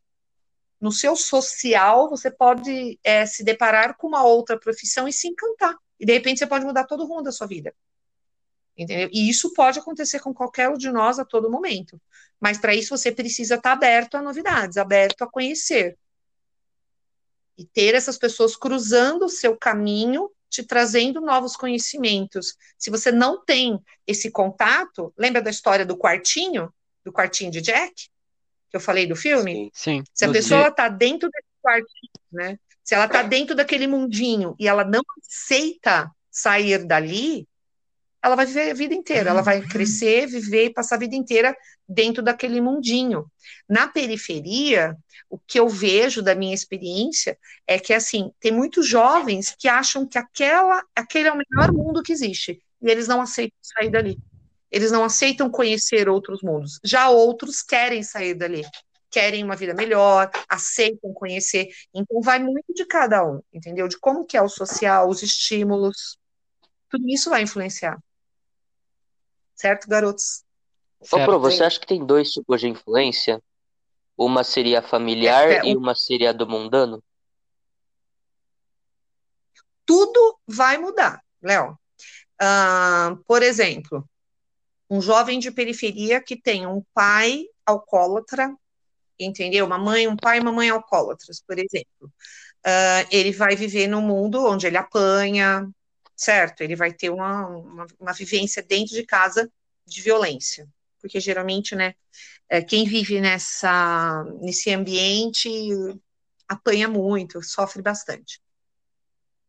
[0.81, 5.77] no seu social, você pode é, se deparar com uma outra profissão e se encantar.
[5.99, 7.75] E de repente você pode mudar todo o rumo da sua vida.
[8.77, 9.09] Entendeu?
[9.13, 12.01] E isso pode acontecer com qualquer um de nós a todo momento.
[12.41, 15.97] Mas para isso você precisa estar aberto a novidades, aberto a conhecer.
[17.57, 22.57] e ter essas pessoas cruzando o seu caminho, te trazendo novos conhecimentos.
[22.77, 26.73] Se você não tem esse contato, lembra da história do quartinho,
[27.05, 28.09] do quartinho de Jack,
[28.71, 29.71] que eu falei do filme?
[29.75, 29.99] Sim.
[29.99, 30.05] sim.
[30.13, 32.59] Se a pessoa está dentro desse quartinho, né?
[32.83, 37.47] Se ela está dentro daquele mundinho e ela não aceita sair dali,
[38.23, 41.57] ela vai viver a vida inteira, ela vai crescer, viver e passar a vida inteira
[41.89, 43.31] dentro daquele mundinho.
[43.69, 44.97] Na periferia,
[45.31, 50.07] o que eu vejo da minha experiência é que assim, tem muitos jovens que acham
[50.07, 54.19] que aquela, aquele é o melhor mundo que existe, e eles não aceitam sair dali.
[54.71, 56.79] Eles não aceitam conhecer outros mundos.
[56.85, 58.63] Já outros querem sair dali,
[59.11, 61.69] querem uma vida melhor, aceitam conhecer.
[61.95, 63.89] Então vai muito de cada um, entendeu?
[63.89, 66.19] De como que é o social, os estímulos.
[66.91, 67.99] Tudo isso vai influenciar.
[69.55, 70.45] Certo, garotos?
[71.01, 73.43] Ô, Pro, você acha que tem dois tipos de influência?
[74.17, 77.03] Uma seria familiar é, é, e uma seria do mundano?
[79.87, 81.79] Tudo vai mudar, Léo.
[82.41, 84.05] Uh, por exemplo,
[84.91, 88.55] um jovem de periferia que tem um pai alcoólatra,
[89.19, 89.67] entendeu?
[89.67, 92.13] Uma mãe, um pai e uma mãe alcoólatras, por exemplo.
[92.67, 95.69] Uh, ele vai viver num mundo onde ele apanha,
[96.17, 96.63] certo?
[96.63, 99.51] Ele vai ter uma, uma, uma vivência dentro de casa
[99.87, 100.69] de violência,
[101.01, 101.95] porque geralmente, né,
[102.49, 105.49] é, quem vive nessa, nesse ambiente
[106.49, 108.41] apanha muito, sofre bastante.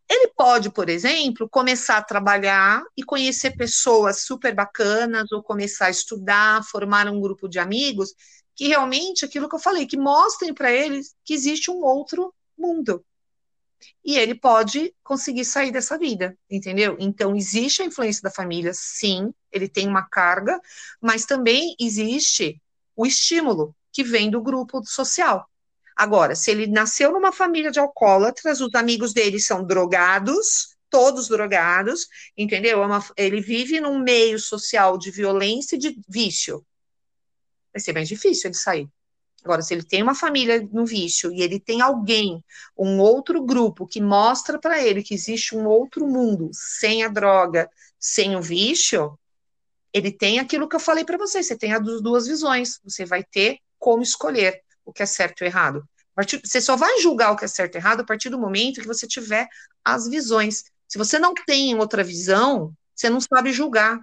[0.09, 5.91] Ele pode, por exemplo, começar a trabalhar e conhecer pessoas super bacanas, ou começar a
[5.91, 8.13] estudar, formar um grupo de amigos,
[8.55, 13.05] que realmente, aquilo que eu falei, que mostrem para eles que existe um outro mundo,
[14.03, 16.95] e ele pode conseguir sair dessa vida, entendeu?
[16.99, 20.59] Então, existe a influência da família, sim, ele tem uma carga,
[21.01, 22.61] mas também existe
[22.95, 25.49] o estímulo que vem do grupo social.
[25.95, 32.07] Agora, se ele nasceu numa família de alcoólatras, os amigos dele são drogados, todos drogados,
[32.37, 32.81] entendeu?
[32.81, 36.65] É uma, ele vive num meio social de violência e de vício.
[37.73, 38.89] Vai ser mais difícil ele sair.
[39.43, 42.43] Agora, se ele tem uma família no vício e ele tem alguém,
[42.77, 47.69] um outro grupo que mostra para ele que existe um outro mundo sem a droga,
[47.97, 49.17] sem o vício,
[49.93, 53.23] ele tem aquilo que eu falei para vocês, você tem as duas visões, você vai
[53.23, 55.87] ter como escolher o que é certo e errado.
[56.43, 58.87] Você só vai julgar o que é certo e errado a partir do momento que
[58.87, 59.47] você tiver
[59.83, 60.65] as visões.
[60.87, 63.99] Se você não tem outra visão, você não sabe julgar.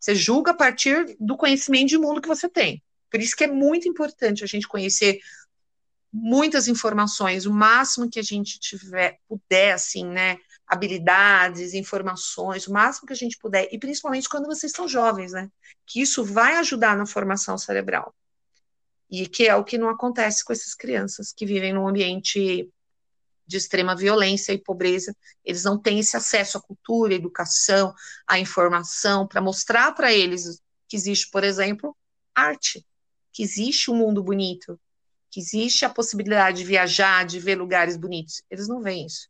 [0.00, 2.82] Você julga a partir do conhecimento de mundo que você tem.
[3.12, 5.20] Por isso que é muito importante a gente conhecer
[6.10, 13.06] muitas informações, o máximo que a gente tiver, puder, assim, né, habilidades, informações, o máximo
[13.06, 15.50] que a gente puder, e principalmente quando vocês estão jovens, né,
[15.86, 18.14] que isso vai ajudar na formação cerebral.
[19.10, 22.66] E que é o que não acontece com essas crianças que vivem num ambiente
[23.46, 27.94] de extrema violência e pobreza, eles não têm esse acesso à cultura, à educação,
[28.26, 31.94] à informação, para mostrar para eles que existe, por exemplo,
[32.34, 32.82] arte,
[33.32, 34.78] que existe um mundo bonito,
[35.30, 38.42] que existe a possibilidade de viajar, de ver lugares bonitos.
[38.50, 39.28] Eles não veem isso.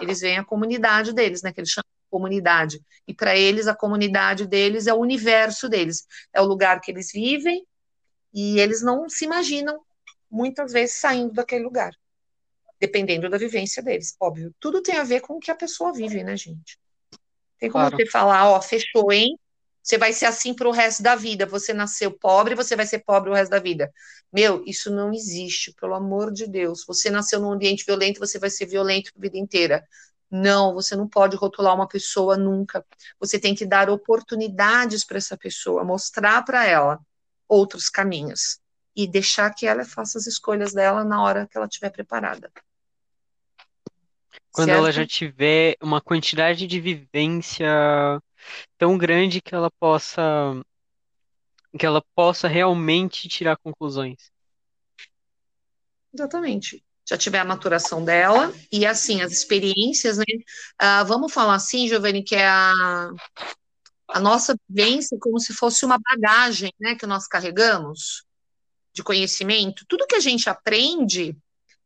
[0.00, 2.80] Eles veem a comunidade deles, né, que eles chamam de comunidade.
[3.06, 6.06] E para eles, a comunidade deles é o universo deles.
[6.32, 7.64] É o lugar que eles vivem
[8.32, 9.80] e eles não se imaginam,
[10.30, 11.92] muitas vezes, saindo daquele lugar.
[12.80, 14.52] Dependendo da vivência deles, óbvio.
[14.58, 16.78] Tudo tem a ver com o que a pessoa vive, né, gente?
[17.58, 17.96] Tem como claro.
[17.96, 19.38] você falar, ó, fechou, hein?
[19.84, 21.44] Você vai ser assim para o resto da vida.
[21.44, 23.92] Você nasceu pobre, você vai ser pobre o resto da vida.
[24.32, 26.86] Meu, isso não existe, pelo amor de Deus.
[26.86, 29.86] Você nasceu num ambiente violento, você vai ser violento a vida inteira.
[30.30, 32.82] Não, você não pode rotular uma pessoa nunca.
[33.20, 36.98] Você tem que dar oportunidades para essa pessoa, mostrar para ela
[37.46, 38.58] outros caminhos
[38.96, 42.50] e deixar que ela faça as escolhas dela na hora que ela estiver preparada.
[44.50, 44.78] Quando certo?
[44.78, 47.68] ela já tiver uma quantidade de vivência
[48.78, 50.62] tão grande que ela possa
[51.78, 54.30] que ela possa realmente tirar conclusões.
[56.12, 56.84] Exatamente.
[57.06, 60.24] Já tiver a maturação dela e assim as experiências, né?
[60.80, 63.10] Uh, vamos falar assim, Giovanni, que é a,
[64.08, 68.24] a nossa vivência como se fosse uma bagagem, né, que nós carregamos
[68.92, 69.84] de conhecimento.
[69.88, 71.36] Tudo que a gente aprende,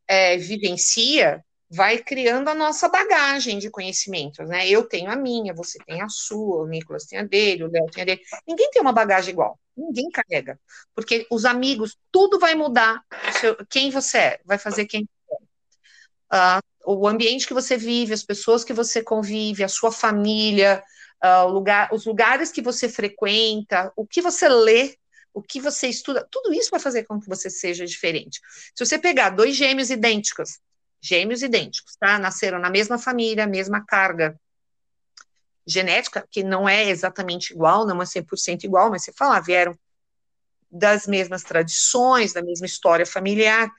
[0.07, 4.67] é, vivencia, vai criando a nossa bagagem de conhecimentos, né?
[4.67, 7.85] Eu tenho a minha, você tem a sua, o Nicolas tem a dele, o Léo
[7.91, 8.21] tem a dele.
[8.47, 10.59] Ninguém tem uma bagagem igual, ninguém carrega,
[10.95, 13.03] porque os amigos, tudo vai mudar.
[13.39, 16.57] Seu, quem você é, vai fazer quem você é.
[16.57, 20.81] Uh, o ambiente que você vive, as pessoas que você convive, a sua família,
[21.23, 24.97] uh, lugar, os lugares que você frequenta, o que você lê,
[25.33, 28.39] o que você estuda, tudo isso vai fazer com que você seja diferente.
[28.75, 30.59] Se você pegar dois gêmeos idênticos,
[31.01, 32.19] gêmeos idênticos, tá?
[32.19, 34.39] Nasceram na mesma família, mesma carga
[35.65, 39.77] genética, que não é exatamente igual, não é 100% igual, mas você fala, vieram
[40.71, 43.69] das mesmas tradições, da mesma história familiar.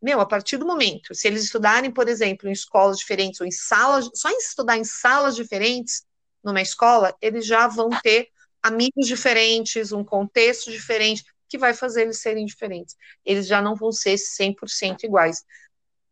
[0.00, 3.50] Meu, a partir do momento, se eles estudarem, por exemplo, em escolas diferentes ou em
[3.50, 6.04] salas, só em estudar em salas diferentes
[6.42, 8.28] numa escola, eles já vão ter
[8.62, 12.96] amigos diferentes, um contexto diferente, que vai fazer eles serem diferentes.
[13.24, 15.44] Eles já não vão ser 100% iguais.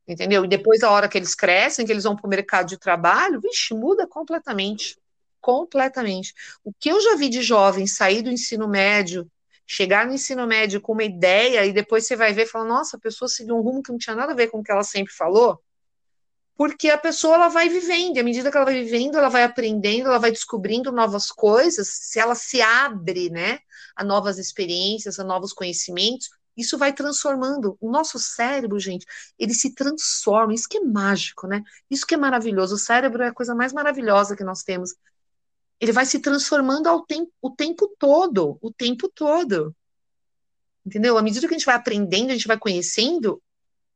[0.06, 0.44] Entendeu?
[0.44, 3.40] E depois, a hora que eles crescem, que eles vão para o mercado de trabalho,
[3.40, 4.98] vixe, muda completamente.
[5.40, 6.34] Completamente.
[6.62, 9.30] O que eu já vi de jovens sair do ensino médio
[9.66, 12.96] chegar no ensino médio com uma ideia e depois você vai ver e falar, nossa,
[12.96, 14.82] a pessoa seguiu um rumo que não tinha nada a ver com o que ela
[14.82, 15.60] sempre falou,
[16.56, 19.42] porque a pessoa ela vai vivendo, e à medida que ela vai vivendo, ela vai
[19.42, 23.58] aprendendo, ela vai descobrindo novas coisas, se ela se abre, né,
[23.96, 27.76] a novas experiências, a novos conhecimentos, isso vai transformando.
[27.80, 29.06] O nosso cérebro, gente,
[29.38, 30.54] ele se transforma.
[30.54, 31.62] Isso que é mágico, né?
[31.90, 32.74] Isso que é maravilhoso.
[32.76, 34.94] O cérebro é a coisa mais maravilhosa que nós temos
[35.80, 39.74] ele vai se transformando ao tempo, o tempo todo, o tempo todo.
[40.84, 41.16] Entendeu?
[41.18, 43.42] À medida que a gente vai aprendendo, a gente vai conhecendo,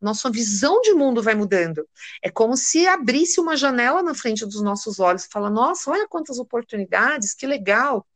[0.00, 1.86] nossa visão de mundo vai mudando.
[2.22, 6.09] É como se abrisse uma janela na frente dos nossos olhos e fala: "Nossa, olha
[6.09, 8.06] quantas oportunidades, que legal".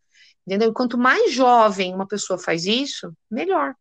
[0.47, 0.71] Entendeu?
[0.71, 3.75] E quanto mais jovem uma pessoa faz isso, melhor.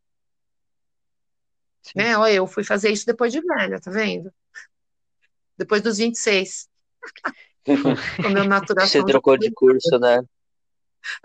[1.95, 2.17] Né?
[2.17, 4.31] Olha, eu fui fazer isso depois de velha, tá vendo?
[5.57, 6.69] Depois dos 26.
[7.67, 9.01] o meu maturação.
[9.01, 10.21] Você trocou de curso, né?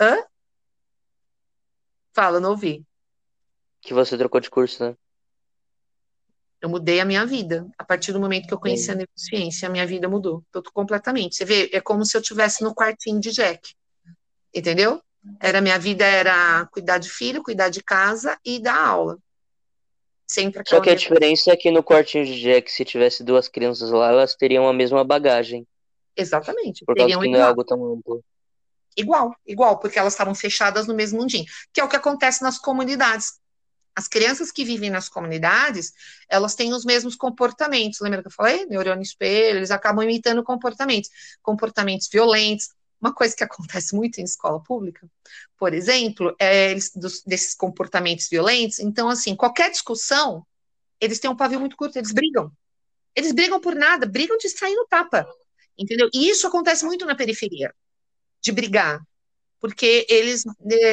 [0.00, 0.22] Hã?
[2.12, 2.84] Fala, não ouvi.
[3.80, 4.96] Que você trocou de curso, né?
[6.60, 7.68] Eu mudei a minha vida.
[7.78, 8.92] A partir do momento que eu conheci Sim.
[8.92, 10.42] a neurociência, a minha vida mudou.
[10.50, 11.36] Todo, completamente.
[11.36, 13.74] Você vê, é como se eu estivesse no quartinho de Jack.
[14.54, 15.00] Entendeu?
[15.40, 19.18] Era minha vida era cuidar de filho, cuidar de casa e dar aula.
[20.26, 23.90] Sempre Só que a diferença é que no quartinho de Jack, se tivesse duas crianças
[23.90, 25.66] lá, elas teriam a mesma bagagem.
[26.16, 26.84] Exatamente.
[26.84, 28.24] Por causa que não é algo tão amplo.
[28.96, 32.58] Igual, igual, porque elas estavam fechadas no mesmo mundinho, que é o que acontece nas
[32.58, 33.34] comunidades.
[33.94, 35.92] As crianças que vivem nas comunidades,
[36.28, 38.00] elas têm os mesmos comportamentos.
[38.00, 38.66] Lembra que eu falei?
[38.66, 41.10] Neurônio espelho, eles acabam imitando comportamentos,
[41.42, 42.68] comportamentos violentos.
[43.00, 45.08] Uma coisa que acontece muito em escola pública,
[45.58, 48.78] por exemplo, é dos, desses comportamentos violentos.
[48.78, 50.46] Então, assim, qualquer discussão,
[51.00, 52.50] eles têm um pavio muito curto, eles brigam.
[53.14, 55.26] Eles brigam por nada, brigam de sair no tapa.
[55.78, 56.08] Entendeu?
[56.12, 57.74] E isso acontece muito na periferia,
[58.40, 59.00] de brigar.
[59.60, 60.44] Porque eles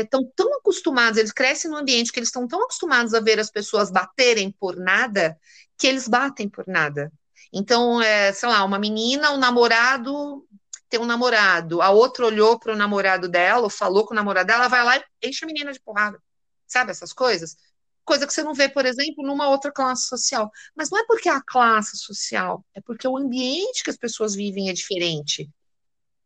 [0.01, 3.39] estão é, tão acostumados, eles crescem num ambiente que eles estão tão acostumados a ver
[3.39, 5.37] as pessoas baterem por nada,
[5.77, 7.11] que eles batem por nada.
[7.51, 10.45] Então, é, sei lá, uma menina, um namorado
[10.93, 14.45] tem um namorado, a outra olhou para o namorado dela, ou falou com o namorado
[14.45, 16.21] dela, ela vai lá e enche a menina de porrada.
[16.67, 17.57] Sabe essas coisas?
[18.05, 20.51] coisa que você não vê, por exemplo, numa outra classe social.
[20.75, 24.35] Mas não é porque é a classe social, é porque o ambiente que as pessoas
[24.35, 25.49] vivem é diferente.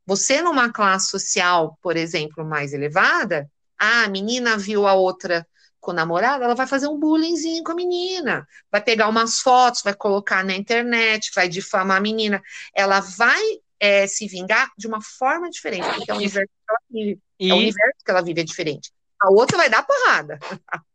[0.05, 5.47] Você, numa classe social, por exemplo, mais elevada, a menina viu a outra
[5.80, 9.84] com o namorado, ela vai fazer um bullyingzinho com a menina, vai pegar umas fotos,
[9.84, 12.41] vai colocar na internet, vai difamar a menina.
[12.74, 13.41] Ela vai
[13.80, 17.21] é, se vingar de uma forma diferente, porque é o universo que ela vive.
[17.39, 17.49] E...
[17.49, 18.91] É o universo que ela vive é diferente.
[19.21, 20.39] A outra vai dar porrada.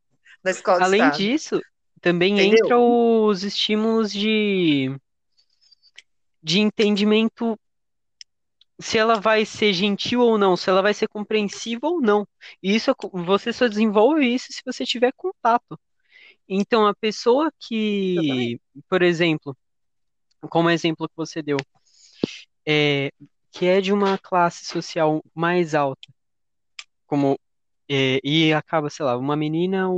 [0.43, 1.61] da escola Além disso,
[2.01, 2.64] também Entendeu?
[2.64, 4.95] entra os estímulos de,
[6.43, 7.59] de entendimento
[8.80, 12.26] se ela vai ser gentil ou não, se ela vai ser compreensiva ou não.
[12.61, 15.78] E isso você só desenvolve isso se você tiver contato.
[16.49, 19.57] Então, a pessoa que, por exemplo,
[20.51, 21.57] como exemplo que você deu,
[22.67, 23.11] é,
[23.51, 26.09] que é de uma classe social mais alta,
[27.07, 27.39] como
[27.89, 29.89] é, e acaba, sei lá, uma menina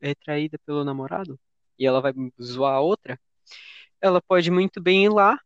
[0.00, 1.38] é traída pelo namorado
[1.78, 3.18] e ela vai zoar a outra,
[4.00, 5.38] ela pode muito bem ir lá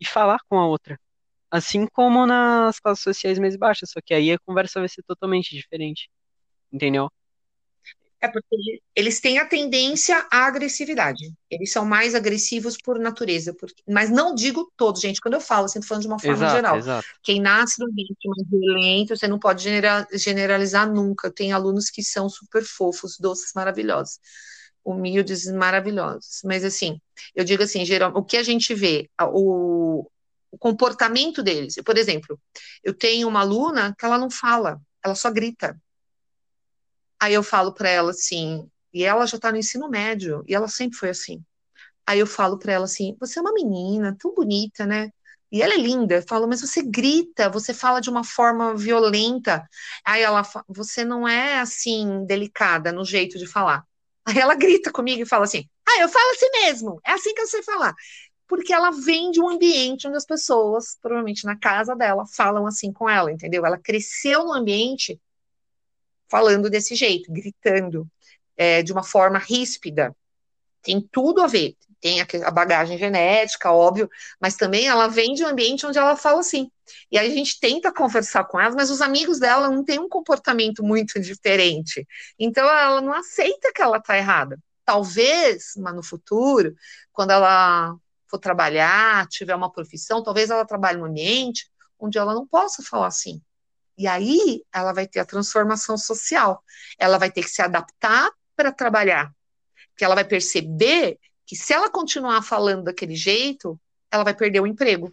[0.00, 0.98] e falar com a outra.
[1.50, 5.54] Assim como nas classes sociais mais baixas, só que aí a conversa vai ser totalmente
[5.54, 6.10] diferente.
[6.72, 7.10] Entendeu?
[8.24, 11.30] É porque eles têm a tendência à agressividade.
[11.50, 13.52] Eles são mais agressivos por natureza.
[13.52, 13.82] Porque...
[13.86, 15.20] Mas não digo todos, gente.
[15.20, 16.76] Quando eu falo, assim, falando de uma forma exato, geral.
[16.78, 17.06] Exato.
[17.22, 19.68] Quem nasce no ambiente mais violento, você não pode
[20.14, 21.30] generalizar nunca.
[21.30, 24.18] Tem alunos que são super fofos, doces, maravilhosos.
[24.82, 26.40] Humildes, maravilhosos.
[26.44, 26.98] Mas, assim,
[27.34, 30.08] eu digo assim, geral, o que a gente vê, o,
[30.50, 31.74] o comportamento deles.
[31.84, 32.40] Por exemplo,
[32.82, 35.78] eu tenho uma aluna que ela não fala, ela só grita
[37.24, 40.68] Aí eu falo para ela assim, e ela já está no ensino médio, e ela
[40.68, 41.42] sempre foi assim.
[42.06, 45.10] Aí eu falo para ela assim: você é uma menina tão bonita, né?
[45.50, 46.16] E ela é linda.
[46.16, 49.66] Eu falo, mas você grita, você fala de uma forma violenta.
[50.04, 53.84] Aí ela você não é assim, delicada no jeito de falar.
[54.26, 57.40] Aí ela grita comigo e fala assim: ah, eu falo assim mesmo, é assim que
[57.42, 57.94] eu sei falar.
[58.48, 62.92] porque ela vem de um ambiente onde as pessoas, provavelmente na casa dela, falam assim
[62.92, 63.64] com ela, entendeu?
[63.66, 65.20] Ela cresceu no ambiente
[66.34, 68.10] falando desse jeito, gritando,
[68.56, 70.12] é, de uma forma ríspida.
[70.82, 71.76] Tem tudo a ver.
[72.00, 74.10] Tem a bagagem genética, óbvio,
[74.40, 76.68] mas também ela vem de um ambiente onde ela fala assim.
[77.10, 80.08] E aí a gente tenta conversar com ela, mas os amigos dela não têm um
[80.08, 82.04] comportamento muito diferente.
[82.36, 84.58] Então ela não aceita que ela está errada.
[84.84, 86.74] Talvez, mas no futuro,
[87.12, 92.44] quando ela for trabalhar, tiver uma profissão, talvez ela trabalhe no ambiente onde ela não
[92.44, 93.40] possa falar assim.
[93.96, 96.62] E aí ela vai ter a transformação social.
[96.98, 99.32] Ela vai ter que se adaptar para trabalhar.
[99.90, 103.78] Porque ela vai perceber que se ela continuar falando daquele jeito,
[104.10, 105.12] ela vai perder o emprego.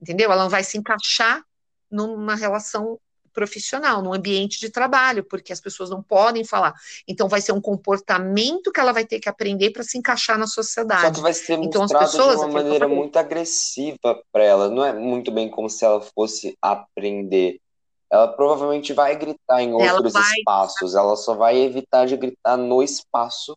[0.00, 0.30] Entendeu?
[0.30, 1.42] Ela não vai se encaixar
[1.90, 2.98] numa relação
[3.36, 6.72] profissional, num ambiente de trabalho, porque as pessoas não podem falar.
[7.06, 10.46] Então vai ser um comportamento que ela vai ter que aprender para se encaixar na
[10.46, 11.02] sociedade.
[11.02, 14.82] Só que vai ser então, mostrado pessoas, de uma maneira muito agressiva para ela, não
[14.82, 17.60] é muito bem como se ela fosse aprender.
[18.16, 20.38] Ela provavelmente vai gritar em outros ela vai...
[20.38, 23.56] espaços, ela só vai evitar de gritar no espaço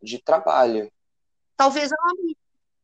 [0.00, 0.90] de trabalho.
[1.56, 2.36] Talvez ela mude,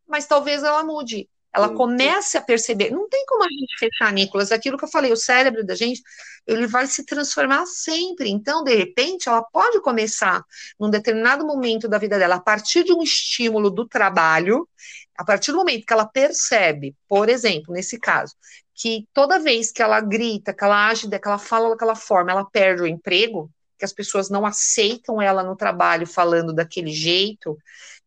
[0.06, 1.28] mas talvez ela mude.
[1.54, 2.90] Ela comece a perceber.
[2.90, 6.02] Não tem como a gente fechar, Nicolas, aquilo que eu falei, o cérebro da gente,
[6.46, 8.28] ele vai se transformar sempre.
[8.28, 10.44] Então, de repente, ela pode começar,
[10.78, 14.68] num determinado momento da vida dela, a partir de um estímulo do trabalho,
[15.16, 18.34] a partir do momento que ela percebe, por exemplo, nesse caso,
[18.76, 22.44] que toda vez que ela grita, que ela age, que ela fala daquela forma, ela
[22.44, 27.56] perde o emprego, que as pessoas não aceitam ela no trabalho falando daquele jeito,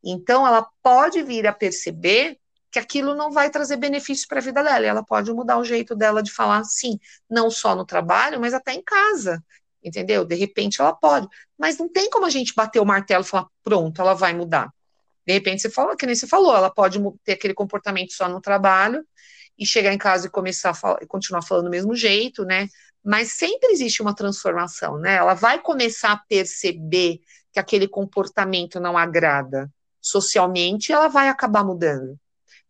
[0.04, 2.38] então ela pode vir a perceber
[2.72, 4.86] que aquilo não vai trazer benefício para a vida dela.
[4.86, 8.74] ela pode mudar o jeito dela de falar sim, não só no trabalho, mas até
[8.74, 9.44] em casa.
[9.84, 10.24] Entendeu?
[10.24, 11.28] De repente ela pode.
[11.58, 14.72] Mas não tem como a gente bater o martelo e falar, pronto, ela vai mudar.
[15.26, 18.40] De repente você fala, que nem você falou, ela pode ter aquele comportamento só no
[18.40, 19.04] trabalho
[19.60, 22.70] e chegar em casa e começar a falar, continuar falando do mesmo jeito, né?
[23.04, 25.16] Mas sempre existe uma transformação, né?
[25.16, 27.20] Ela vai começar a perceber
[27.52, 29.70] que aquele comportamento não agrada
[30.02, 32.18] socialmente, ela vai acabar mudando.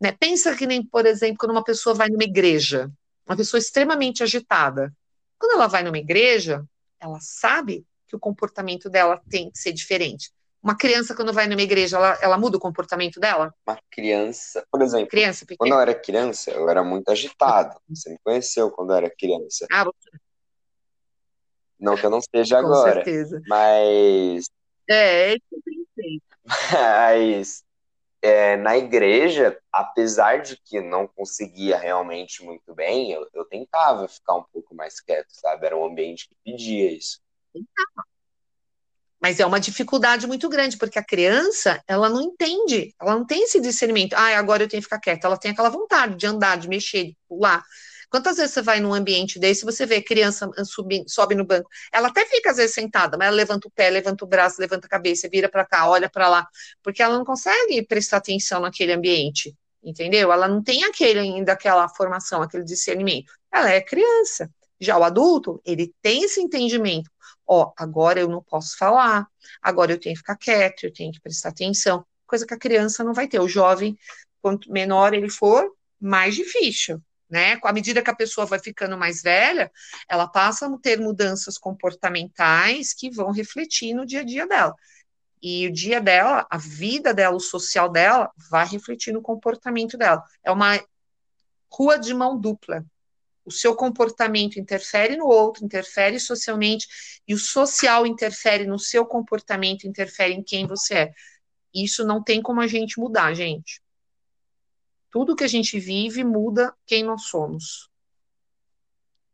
[0.02, 0.12] Né?
[0.12, 2.90] Pensa que nem, por exemplo, quando uma pessoa vai numa igreja,
[3.28, 4.94] uma pessoa extremamente agitada.
[5.38, 6.66] Quando ela vai numa igreja,
[7.00, 10.32] ela sabe que o comportamento dela tem que ser diferente.
[10.62, 13.54] Uma criança, quando vai numa igreja, ela, ela muda o comportamento dela?
[13.66, 17.80] Uma criança, por exemplo, criança quando eu era criança, eu era muito agitado.
[17.90, 19.66] Você me conheceu quando eu era criança.
[19.72, 20.10] Ah, você...
[21.80, 22.96] Não que eu não seja Com agora.
[22.96, 23.42] Certeza.
[23.48, 24.50] Mas.
[24.90, 26.22] É, é isso que eu pensei.
[26.74, 27.64] Mas
[28.22, 34.36] é, na igreja, apesar de que não conseguia realmente muito bem, eu, eu tentava ficar
[34.36, 35.66] um pouco mais quieto, sabe?
[35.66, 37.22] Era um ambiente que pedia isso.
[39.22, 43.44] Mas é uma dificuldade muito grande, porque a criança, ela não entende, ela não tem
[43.44, 44.14] esse discernimento.
[44.14, 45.28] Ah, agora eu tenho que ficar quieta.
[45.28, 47.64] Ela tem aquela vontade de andar, de mexer, de pular.
[48.10, 52.08] Quantas vezes você vai num ambiente desse, você vê criança subir, sobe no banco, ela
[52.08, 54.90] até fica às vezes sentada, mas ela levanta o pé, levanta o braço, levanta a
[54.90, 56.48] cabeça, vira para cá, olha para lá,
[56.82, 60.32] porque ela não consegue prestar atenção naquele ambiente, entendeu?
[60.32, 63.32] Ela não tem aquele ainda aquela formação, aquele discernimento.
[63.54, 64.50] Ela é criança.
[64.82, 67.12] Já o adulto, ele tem esse entendimento.
[67.50, 69.28] Ó, agora eu não posso falar,
[69.62, 73.04] agora eu tenho que ficar quieto, eu tenho que prestar atenção, coisa que a criança
[73.04, 73.40] não vai ter.
[73.40, 73.98] O jovem,
[74.42, 77.60] quanto menor ele for, mais difícil né?
[77.64, 79.72] À medida que a pessoa vai ficando mais velha,
[80.08, 84.76] ela passa a ter mudanças comportamentais que vão refletir no dia a dia dela.
[85.42, 90.24] E o dia dela, a vida dela, o social dela, vai refletir no comportamento dela.
[90.44, 90.80] É uma
[91.72, 92.84] rua de mão dupla.
[93.46, 96.88] O seu comportamento interfere no outro, interfere socialmente,
[97.28, 101.14] e o social interfere no seu comportamento, interfere em quem você é.
[101.74, 103.82] Isso não tem como a gente mudar, gente.
[105.12, 107.90] Tudo que a gente vive muda quem nós somos.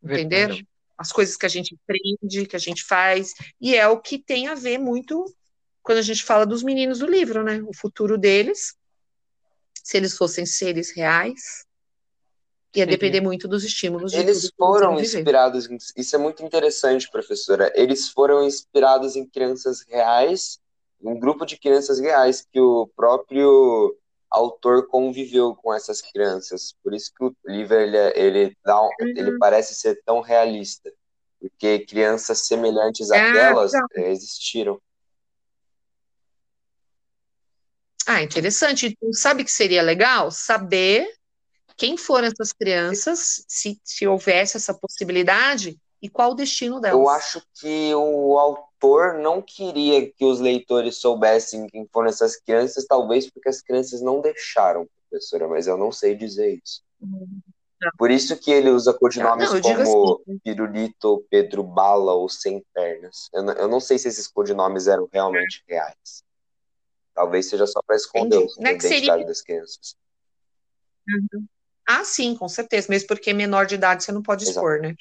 [0.03, 0.58] Entenderam?
[0.97, 4.47] As coisas que a gente aprende, que a gente faz, e é o que tem
[4.47, 5.26] a ver muito
[5.82, 7.62] quando a gente fala dos meninos do livro, né?
[7.64, 8.76] O futuro deles,
[9.84, 11.66] se eles fossem seres reais,
[12.80, 14.11] ia depender muito dos estímulos.
[14.11, 17.71] De eles foram inspirados, isso é muito interessante, professora.
[17.76, 20.59] Eles foram inspirados em crianças reais,
[21.01, 23.95] um grupo de crianças reais que o próprio
[24.30, 26.76] autor conviveu com essas crianças.
[26.84, 29.13] Por isso que o livro ele, é, ele, dá um, uhum.
[29.15, 30.91] ele parece ser tão realista,
[31.39, 34.80] porque crianças semelhantes ah, àquelas ah, existiram.
[38.05, 38.88] Ah, interessante.
[38.88, 40.30] Então, sabe que seria legal?
[40.30, 41.07] Saber
[41.78, 46.99] quem foram essas crianças, se, se houvesse essa possibilidade, e qual o destino delas.
[46.99, 52.86] Eu acho que o autor não queria que os leitores soubessem quem foram essas crianças,
[52.86, 56.84] talvez porque as crianças não deixaram, professora, mas eu não sei dizer isso.
[57.01, 57.39] Uhum.
[57.97, 60.39] Por isso que ele usa codinomes não, como assim.
[60.43, 63.30] Pirulito, Pedro Bala ou Sem Pernas.
[63.34, 66.23] Eu não, eu não sei se esses codinomes eram realmente reais.
[67.13, 68.67] Talvez seja só para esconder Entendi.
[68.67, 69.26] a identidade seria...
[69.26, 69.95] das crianças.
[71.07, 71.45] Uhum.
[71.88, 72.88] Ah, sim, com certeza.
[72.89, 74.57] Mesmo porque menor de idade você não pode Exato.
[74.57, 74.95] expor, né?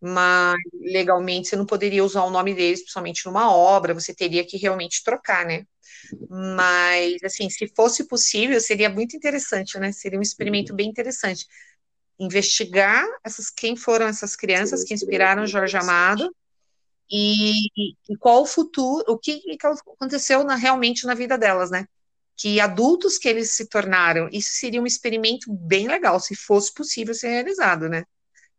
[0.00, 4.58] Mas legalmente você não poderia usar o nome deles, principalmente numa obra, você teria que
[4.58, 5.64] realmente trocar, né?
[6.28, 9.92] Mas, assim, se fosse possível, seria muito interessante, né?
[9.92, 11.46] Seria um experimento bem interessante
[12.18, 16.34] investigar essas, quem foram essas crianças que inspiraram Jorge Amado
[17.10, 21.86] e, e, qual o futuro, o que, que aconteceu na, realmente na vida delas, né?
[22.36, 27.14] Que adultos que eles se tornaram, isso seria um experimento bem legal, se fosse possível
[27.14, 28.04] ser realizado, né?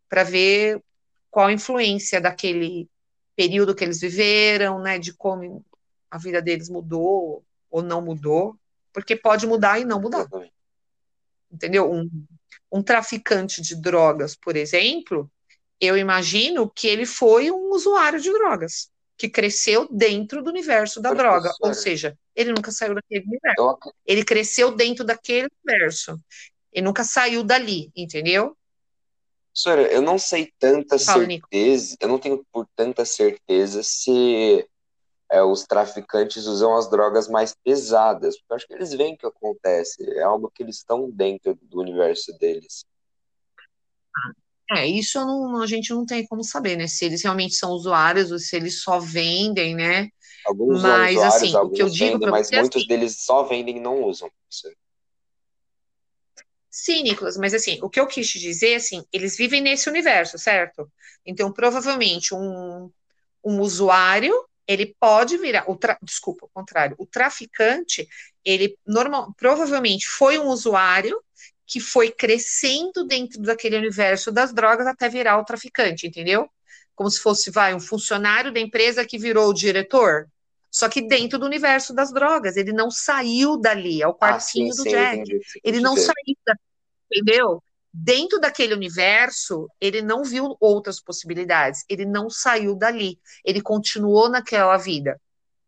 [0.08, 0.82] Para ver
[1.30, 2.90] qual a influência daquele
[3.36, 4.98] período que eles viveram, né?
[4.98, 5.66] De como
[6.10, 8.58] a vida deles mudou ou não mudou,
[8.94, 10.26] porque pode mudar e não mudar.
[11.52, 11.92] Entendeu?
[11.92, 12.10] Um,
[12.72, 15.30] um traficante de drogas, por exemplo,
[15.80, 21.14] eu imagino que ele foi um usuário de drogas, que cresceu dentro do universo da
[21.14, 23.94] droga, ou seja, ele nunca saiu daquele universo.
[24.06, 26.20] Ele cresceu dentro daquele universo.
[26.72, 28.56] Ele nunca saiu dali, entendeu?
[29.54, 31.98] Senhora, eu não sei tanta Fala, certeza, Nico.
[32.02, 34.68] eu não tenho por tanta certeza se
[35.32, 39.18] é, os traficantes usam as drogas mais pesadas, porque eu acho que eles veem o
[39.18, 42.86] que acontece, é algo que eles estão dentro do universo deles.
[44.72, 46.88] É, isso não, a gente não tem como saber, né?
[46.88, 50.10] Se eles realmente são usuários ou se eles só vendem, né?
[50.46, 53.44] Alguns mas, usuários, assim, alguns o que eu digo vendem, mas muitos assim, deles só
[53.44, 54.30] vendem e não usam.
[56.70, 60.38] Sim, Nicolas, mas assim, o que eu quis te dizer, assim, eles vivem nesse universo,
[60.38, 60.92] certo?
[61.26, 62.92] Então, provavelmente, um,
[63.44, 64.34] um usuário
[64.68, 68.08] ele pode virar, o tra, desculpa, o contrário, o traficante,
[68.44, 71.22] ele normal, provavelmente foi um usuário
[71.66, 76.50] que foi crescendo dentro daquele universo das drogas até virar o traficante, entendeu?
[76.94, 80.28] Como se fosse, vai, um funcionário da empresa que virou o diretor,
[80.72, 84.74] só que dentro do universo das drogas, ele não saiu dali, é o quartinho ah,
[84.74, 85.22] sim, do sim, Jack.
[85.22, 86.56] Entendi, ele não saiu, da,
[87.12, 87.64] entendeu?
[87.96, 94.76] dentro daquele universo, ele não viu outras possibilidades, ele não saiu dali, ele continuou naquela
[94.76, 95.20] vida.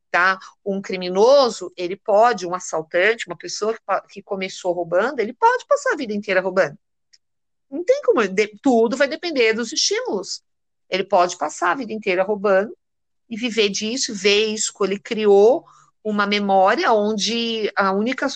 [0.09, 0.39] Tá?
[0.65, 3.79] Um criminoso, ele pode, um assaltante, uma pessoa que,
[4.09, 6.77] que começou roubando, ele pode passar a vida inteira roubando.
[7.69, 10.41] Não tem como, de, tudo vai depender dos estímulos.
[10.89, 12.75] Ele pode passar a vida inteira roubando
[13.29, 15.65] e viver disso, ver isso, ele criou
[16.03, 18.27] uma memória onde a única,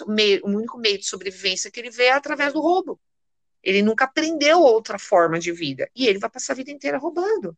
[0.44, 3.00] o único meio de sobrevivência que ele vê é através do roubo.
[3.64, 5.90] Ele nunca aprendeu outra forma de vida.
[5.96, 7.58] E ele vai passar a vida inteira roubando.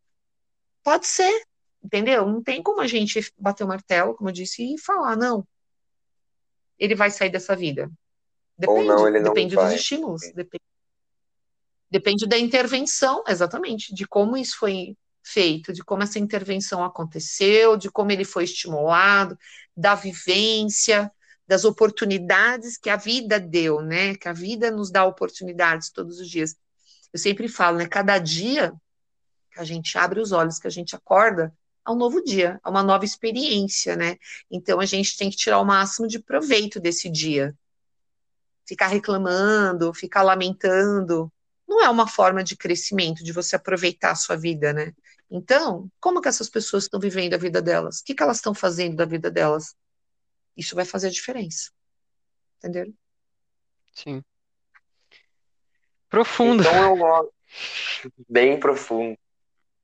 [0.84, 1.44] Pode ser,
[1.84, 2.26] entendeu?
[2.26, 5.46] Não tem como a gente bater o martelo, como eu disse, e falar, não.
[6.80, 7.92] Ele vai sair dessa vida.
[8.58, 10.22] Depende, não, depende dos estímulos.
[10.34, 10.64] Depende,
[11.90, 17.90] depende da intervenção, exatamente, de como isso foi feito, de como essa intervenção aconteceu, de
[17.90, 19.38] como ele foi estimulado,
[19.76, 21.12] da vivência,
[21.48, 24.16] das oportunidades que a vida deu, né?
[24.16, 26.56] Que a vida nos dá oportunidades todos os dias.
[27.12, 27.88] Eu sempre falo, né?
[27.88, 28.74] Cada dia
[29.52, 31.54] que a gente abre os olhos, que a gente acorda,
[31.86, 34.18] é um novo dia, é uma nova experiência, né?
[34.50, 37.56] Então a gente tem que tirar o máximo de proveito desse dia.
[38.66, 41.32] Ficar reclamando, ficar lamentando,
[41.68, 44.94] não é uma forma de crescimento, de você aproveitar a sua vida, né?
[45.30, 48.00] Então, como que essas pessoas estão vivendo a vida delas?
[48.00, 49.76] O que, que elas estão fazendo da vida delas?
[50.56, 51.72] Isso vai fazer a diferença.
[52.60, 52.94] Entenderam?
[53.94, 54.24] Sim.
[56.10, 56.62] Profundo.
[56.62, 57.34] Então eu
[58.30, 59.18] bem profundo.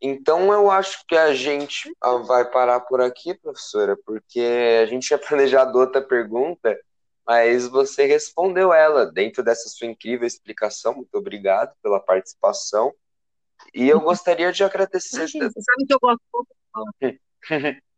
[0.01, 4.41] Então eu acho que a gente ah, vai parar por aqui, professora, porque
[4.81, 6.79] a gente tinha planejado outra pergunta,
[7.27, 10.95] mas você respondeu ela dentro dessa sua incrível explicação.
[10.95, 12.93] Muito obrigado pela participação.
[13.73, 15.17] E eu gostaria de agradecer.
[15.17, 17.79] Imagina, você sabe que eu gosto pouco de falar.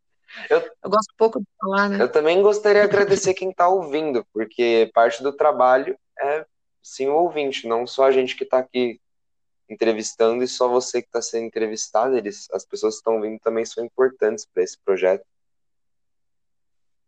[0.48, 2.02] Eu, eu gosto pouco de falar, né?
[2.02, 6.46] Eu também gostaria de agradecer quem está ouvindo, porque parte do trabalho é
[6.82, 8.98] sim o ouvinte, não só a gente que está aqui
[9.72, 13.64] entrevistando e só você que está sendo entrevistado, eles, as pessoas que estão vindo também
[13.64, 15.24] são importantes para esse projeto.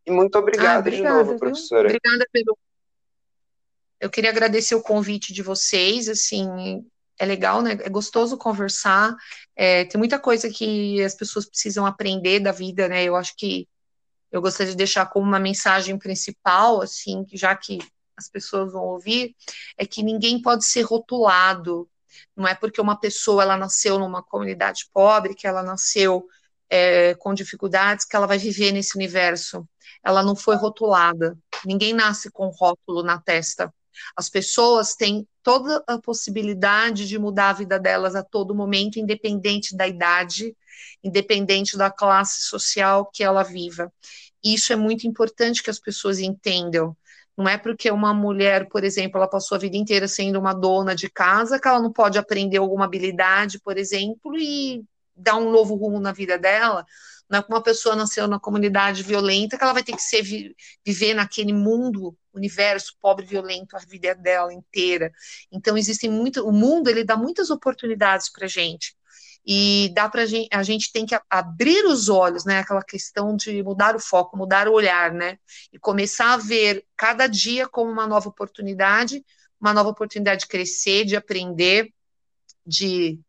[0.06, 1.38] E muito obrigado ah, obrigada, de novo, viu?
[1.38, 1.88] professora.
[1.88, 2.58] Obrigada pelo.
[4.00, 6.84] Eu queria agradecer o convite de vocês, assim,
[7.18, 7.72] é legal, né?
[7.82, 9.16] É gostoso conversar.
[9.56, 13.04] É, tem muita coisa que as pessoas precisam aprender da vida, né?
[13.04, 13.66] Eu acho que
[14.30, 17.78] eu gostaria de deixar como uma mensagem principal, assim, já que
[18.16, 19.34] as pessoas vão ouvir,
[19.76, 21.88] é que ninguém pode ser rotulado.
[22.36, 26.26] Não é porque uma pessoa ela nasceu numa comunidade pobre, que ela nasceu
[26.70, 29.68] é, com dificuldades, que ela vai viver nesse universo.
[30.04, 31.36] Ela não foi rotulada.
[31.64, 33.72] Ninguém nasce com rótulo na testa
[34.16, 39.76] As pessoas têm toda a possibilidade de mudar a vida delas a todo momento, independente
[39.76, 40.56] da idade,
[41.02, 43.92] independente da classe social que ela viva.
[44.42, 46.96] Isso é muito importante que as pessoas entendam.
[47.36, 50.94] Não é porque uma mulher, por exemplo, ela passou a vida inteira sendo uma dona
[50.94, 54.84] de casa que ela não pode aprender alguma habilidade, por exemplo, e
[55.16, 56.86] dar um novo rumo na vida dela.
[57.28, 60.22] Não é que uma pessoa nasceu na comunidade violenta que ela vai ter que ser,
[60.84, 65.10] viver naquele mundo, universo pobre, violento, a vida dela inteira.
[65.50, 66.46] Então, existem muito.
[66.46, 68.94] O mundo ele dá muitas oportunidades para gente
[69.46, 72.60] e dá para gente, a gente tem que abrir os olhos, né?
[72.60, 75.38] Aquela questão de mudar o foco, mudar o olhar, né?
[75.70, 79.22] E começar a ver cada dia como uma nova oportunidade,
[79.60, 81.92] uma nova oportunidade de crescer, de aprender,
[82.66, 83.20] de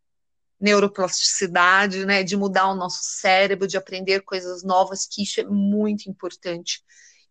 [0.59, 2.23] neuroplasticidade, né?
[2.23, 6.81] De mudar o nosso cérebro, de aprender coisas novas, que isso é muito importante.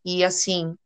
[0.04, 0.76] E assim,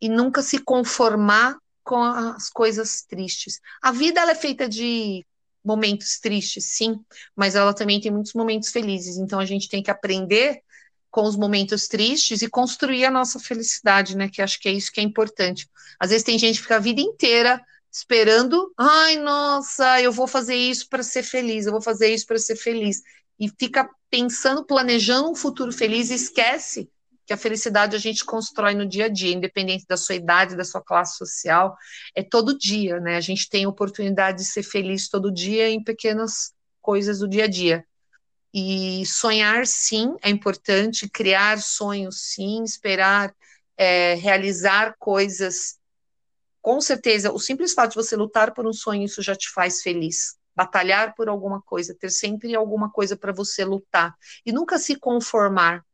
[0.00, 3.60] e nunca se conformar com as coisas tristes.
[3.80, 5.24] A vida ela é feita de
[5.64, 7.00] momentos tristes, sim,
[7.34, 9.16] mas ela também tem muitos momentos felizes.
[9.16, 10.60] Então a gente tem que aprender
[11.10, 14.28] com os momentos tristes e construir a nossa felicidade, né?
[14.28, 15.68] Que acho que é isso que é importante.
[15.98, 17.60] Às vezes tem gente que fica a vida inteira
[17.90, 22.38] esperando, ai, nossa, eu vou fazer isso para ser feliz, eu vou fazer isso para
[22.38, 23.00] ser feliz.
[23.38, 26.90] E fica pensando, planejando um futuro feliz e esquece
[27.26, 30.64] que a felicidade a gente constrói no dia a dia, independente da sua idade, da
[30.64, 31.76] sua classe social,
[32.14, 33.16] é todo dia, né?
[33.16, 36.52] A gente tem oportunidade de ser feliz todo dia em pequenas
[36.82, 37.84] coisas do dia a dia.
[38.52, 43.34] E sonhar, sim, é importante, criar sonhos, sim, esperar
[43.76, 45.78] é, realizar coisas.
[46.60, 49.82] Com certeza, o simples fato de você lutar por um sonho, isso já te faz
[49.82, 50.36] feliz.
[50.54, 54.14] Batalhar por alguma coisa, ter sempre alguma coisa para você lutar.
[54.46, 55.84] E nunca se conformar,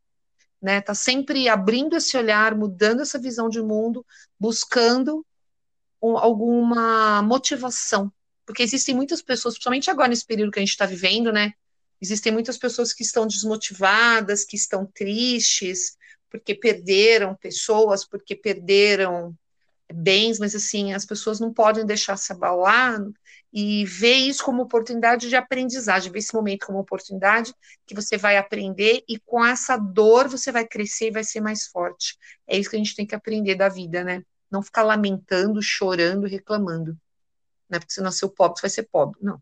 [0.61, 0.81] né?
[0.81, 4.05] Tá sempre abrindo esse olhar, mudando essa visão de mundo,
[4.39, 5.25] buscando
[6.03, 8.13] um, alguma motivação,
[8.47, 11.53] porque existem muitas pessoas, principalmente agora nesse período que a gente está vivendo, né?
[12.01, 15.97] Existem muitas pessoas que estão desmotivadas, que estão tristes,
[16.31, 19.37] porque perderam pessoas, porque perderam
[19.93, 23.01] bens, mas assim, as pessoas não podem deixar se abalar
[23.53, 27.53] e ver isso como oportunidade de aprendizagem, ver esse momento como oportunidade
[27.87, 31.67] que você vai aprender e com essa dor você vai crescer e vai ser mais
[31.67, 32.17] forte.
[32.47, 34.23] É isso que a gente tem que aprender da vida, né?
[34.51, 36.97] Não ficar lamentando, chorando, reclamando.
[37.69, 39.19] Não é porque você nasceu pobre, você vai ser pobre.
[39.23, 39.41] Não.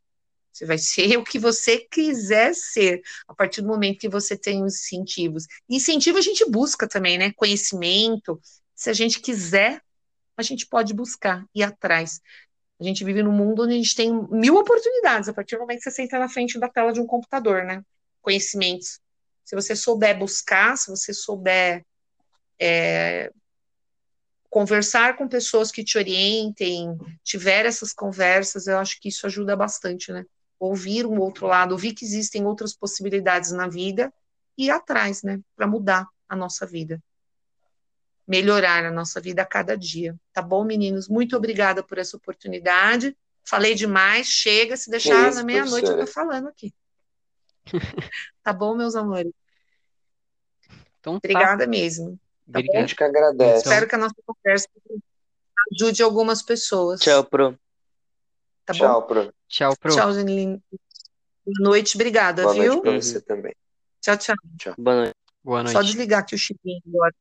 [0.52, 4.64] Você vai ser o que você quiser ser, a partir do momento que você tem
[4.64, 5.46] os incentivos.
[5.68, 7.32] incentivo a gente busca também, né?
[7.32, 8.40] Conhecimento.
[8.74, 9.80] Se a gente quiser,
[10.36, 12.20] a gente pode buscar, ir atrás.
[12.80, 15.78] A gente vive num mundo onde a gente tem mil oportunidades a partir do momento
[15.78, 17.82] que você senta na frente da tela de um computador, né?
[18.22, 19.00] Conhecimentos.
[19.44, 21.84] Se você souber buscar, se você souber
[22.60, 23.32] é,
[24.48, 30.12] conversar com pessoas que te orientem, tiver essas conversas, eu acho que isso ajuda bastante,
[30.12, 30.24] né?
[30.60, 34.12] Ouvir um outro lado, ouvir que existem outras possibilidades na vida
[34.56, 35.40] e ir atrás, né?
[35.56, 37.00] Para mudar a nossa vida
[38.28, 40.14] melhorar a nossa vida a cada dia.
[40.34, 41.08] Tá bom, meninos?
[41.08, 43.16] Muito obrigada por essa oportunidade.
[43.42, 46.74] Falei demais, chega, se deixar na meia-noite eu tô falando aqui.
[48.44, 49.32] tá bom, meus amores?
[51.00, 51.20] Então, tá.
[51.24, 51.70] Obrigada tá.
[51.70, 52.20] mesmo.
[52.52, 53.64] Tá a gente que agradece.
[53.64, 54.68] Espero que a nossa conversa
[55.72, 57.00] ajude algumas pessoas.
[57.00, 57.58] Tchau, Pro.
[58.66, 59.06] Tá Tchau, bom?
[59.06, 59.34] Pro.
[59.48, 59.94] Tchau, Pro.
[59.94, 60.62] Tchau, Janine.
[61.46, 62.82] Boa noite, obrigada, Boa viu?
[62.82, 63.54] Boa noite pra você também.
[64.02, 64.36] Tchau, tchau.
[64.58, 64.74] Tchau.
[64.76, 65.14] Boa noite.
[65.42, 65.72] Boa noite.
[65.72, 67.14] Só desligar aqui o chipinho agora.